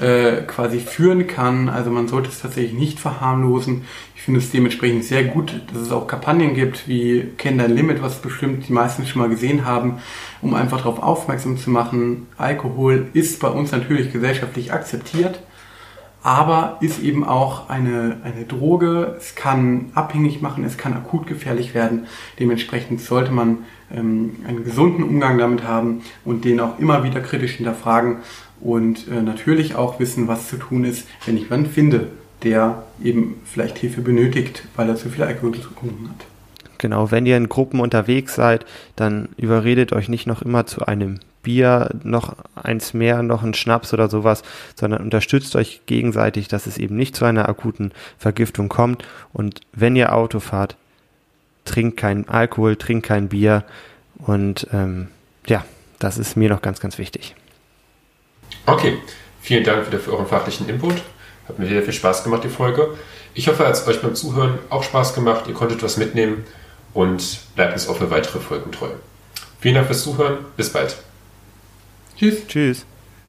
äh, 0.00 0.42
quasi 0.42 0.80
führen 0.80 1.26
kann. 1.26 1.68
Also 1.68 1.90
man 1.90 2.08
sollte 2.08 2.28
es 2.28 2.40
tatsächlich 2.40 2.72
nicht 2.72 3.00
verharmlosen. 3.00 3.84
Ich 4.14 4.22
finde 4.22 4.40
es 4.40 4.50
dementsprechend 4.50 5.04
sehr 5.04 5.24
gut, 5.24 5.60
dass 5.72 5.82
es 5.82 5.92
auch 5.92 6.06
Kampagnen 6.06 6.54
gibt 6.54 6.88
wie 6.88 7.28
Kenn 7.38 7.58
dein 7.58 7.74
Limit, 7.74 8.02
was 8.02 8.20
bestimmt 8.20 8.68
die 8.68 8.72
meisten 8.72 9.06
schon 9.06 9.22
mal 9.22 9.28
gesehen 9.28 9.64
haben, 9.64 10.00
um 10.42 10.54
einfach 10.54 10.78
darauf 10.78 11.02
aufmerksam 11.02 11.56
zu 11.58 11.70
machen, 11.70 12.26
Alkohol 12.36 13.08
ist 13.12 13.40
bei 13.40 13.48
uns 13.48 13.72
natürlich 13.72 14.12
gesellschaftlich 14.12 14.72
akzeptiert, 14.72 15.40
aber 16.26 16.78
ist 16.80 17.00
eben 17.04 17.22
auch 17.22 17.68
eine, 17.68 18.16
eine 18.24 18.46
Droge. 18.46 19.14
Es 19.16 19.36
kann 19.36 19.92
abhängig 19.94 20.42
machen, 20.42 20.64
es 20.64 20.76
kann 20.76 20.92
akut 20.92 21.28
gefährlich 21.28 21.72
werden. 21.72 22.08
Dementsprechend 22.40 23.00
sollte 23.00 23.30
man 23.30 23.58
ähm, 23.94 24.34
einen 24.44 24.64
gesunden 24.64 25.04
Umgang 25.04 25.38
damit 25.38 25.62
haben 25.62 26.02
und 26.24 26.44
den 26.44 26.58
auch 26.58 26.80
immer 26.80 27.04
wieder 27.04 27.20
kritisch 27.20 27.52
hinterfragen 27.52 28.16
und 28.60 29.06
äh, 29.06 29.22
natürlich 29.22 29.76
auch 29.76 30.00
wissen, 30.00 30.26
was 30.26 30.48
zu 30.48 30.56
tun 30.56 30.82
ist, 30.82 31.06
wenn 31.26 31.36
ich 31.36 31.44
jemanden 31.44 31.70
finde, 31.70 32.08
der 32.42 32.82
eben 33.00 33.36
vielleicht 33.44 33.78
Hilfe 33.78 34.00
benötigt, 34.00 34.64
weil 34.74 34.88
er 34.88 34.96
zu 34.96 35.08
viel 35.10 35.22
Alkohol 35.22 35.52
getrunken 35.52 36.08
hat. 36.08 36.26
Genau, 36.78 37.12
wenn 37.12 37.24
ihr 37.24 37.36
in 37.36 37.48
Gruppen 37.48 37.78
unterwegs 37.78 38.34
seid, 38.34 38.66
dann 38.96 39.28
überredet 39.36 39.92
euch 39.92 40.08
nicht 40.08 40.26
noch 40.26 40.42
immer 40.42 40.66
zu 40.66 40.84
einem 40.86 41.20
Bier, 41.46 41.90
noch 42.02 42.34
eins 42.56 42.92
mehr, 42.92 43.22
noch 43.22 43.44
ein 43.44 43.54
Schnaps 43.54 43.94
oder 43.94 44.10
sowas, 44.10 44.42
sondern 44.74 45.00
unterstützt 45.00 45.54
euch 45.54 45.82
gegenseitig, 45.86 46.48
dass 46.48 46.66
es 46.66 46.76
eben 46.76 46.96
nicht 46.96 47.14
zu 47.14 47.24
einer 47.24 47.48
akuten 47.48 47.92
Vergiftung 48.18 48.68
kommt. 48.68 49.04
Und 49.32 49.60
wenn 49.72 49.94
ihr 49.94 50.12
Auto 50.12 50.40
fahrt, 50.40 50.76
trinkt 51.64 51.98
kein 51.98 52.28
Alkohol, 52.28 52.74
trinkt 52.74 53.06
kein 53.06 53.28
Bier. 53.28 53.62
Und 54.18 54.66
ähm, 54.72 55.06
ja, 55.46 55.64
das 56.00 56.18
ist 56.18 56.36
mir 56.36 56.48
noch 56.48 56.62
ganz, 56.62 56.80
ganz 56.80 56.98
wichtig. 56.98 57.36
Okay, 58.66 58.98
vielen 59.40 59.62
Dank 59.62 59.86
wieder 59.86 60.00
für 60.00 60.14
euren 60.14 60.26
fachlichen 60.26 60.68
Input. 60.68 60.96
Hat 61.46 61.60
mir 61.60 61.68
sehr 61.68 61.84
viel 61.84 61.92
Spaß 61.92 62.24
gemacht, 62.24 62.42
die 62.42 62.48
Folge. 62.48 62.88
Ich 63.34 63.46
hoffe, 63.46 63.62
es 63.66 63.82
hat 63.82 63.88
euch 63.88 64.02
beim 64.02 64.16
Zuhören 64.16 64.58
auch 64.68 64.82
Spaß 64.82 65.14
gemacht. 65.14 65.44
Ihr 65.46 65.54
konntet 65.54 65.80
was 65.84 65.96
mitnehmen 65.96 66.44
und 66.92 67.38
bleibt 67.54 67.74
uns 67.74 67.88
auch 67.88 67.98
für 67.98 68.10
weitere 68.10 68.40
Folgen 68.40 68.72
treu. 68.72 68.88
Vielen 69.60 69.76
Dank 69.76 69.86
fürs 69.86 70.02
Zuhören. 70.02 70.38
Bis 70.56 70.72
bald. 70.72 70.96
Tschüss. 72.16 72.46
Tschüss. 72.46 72.86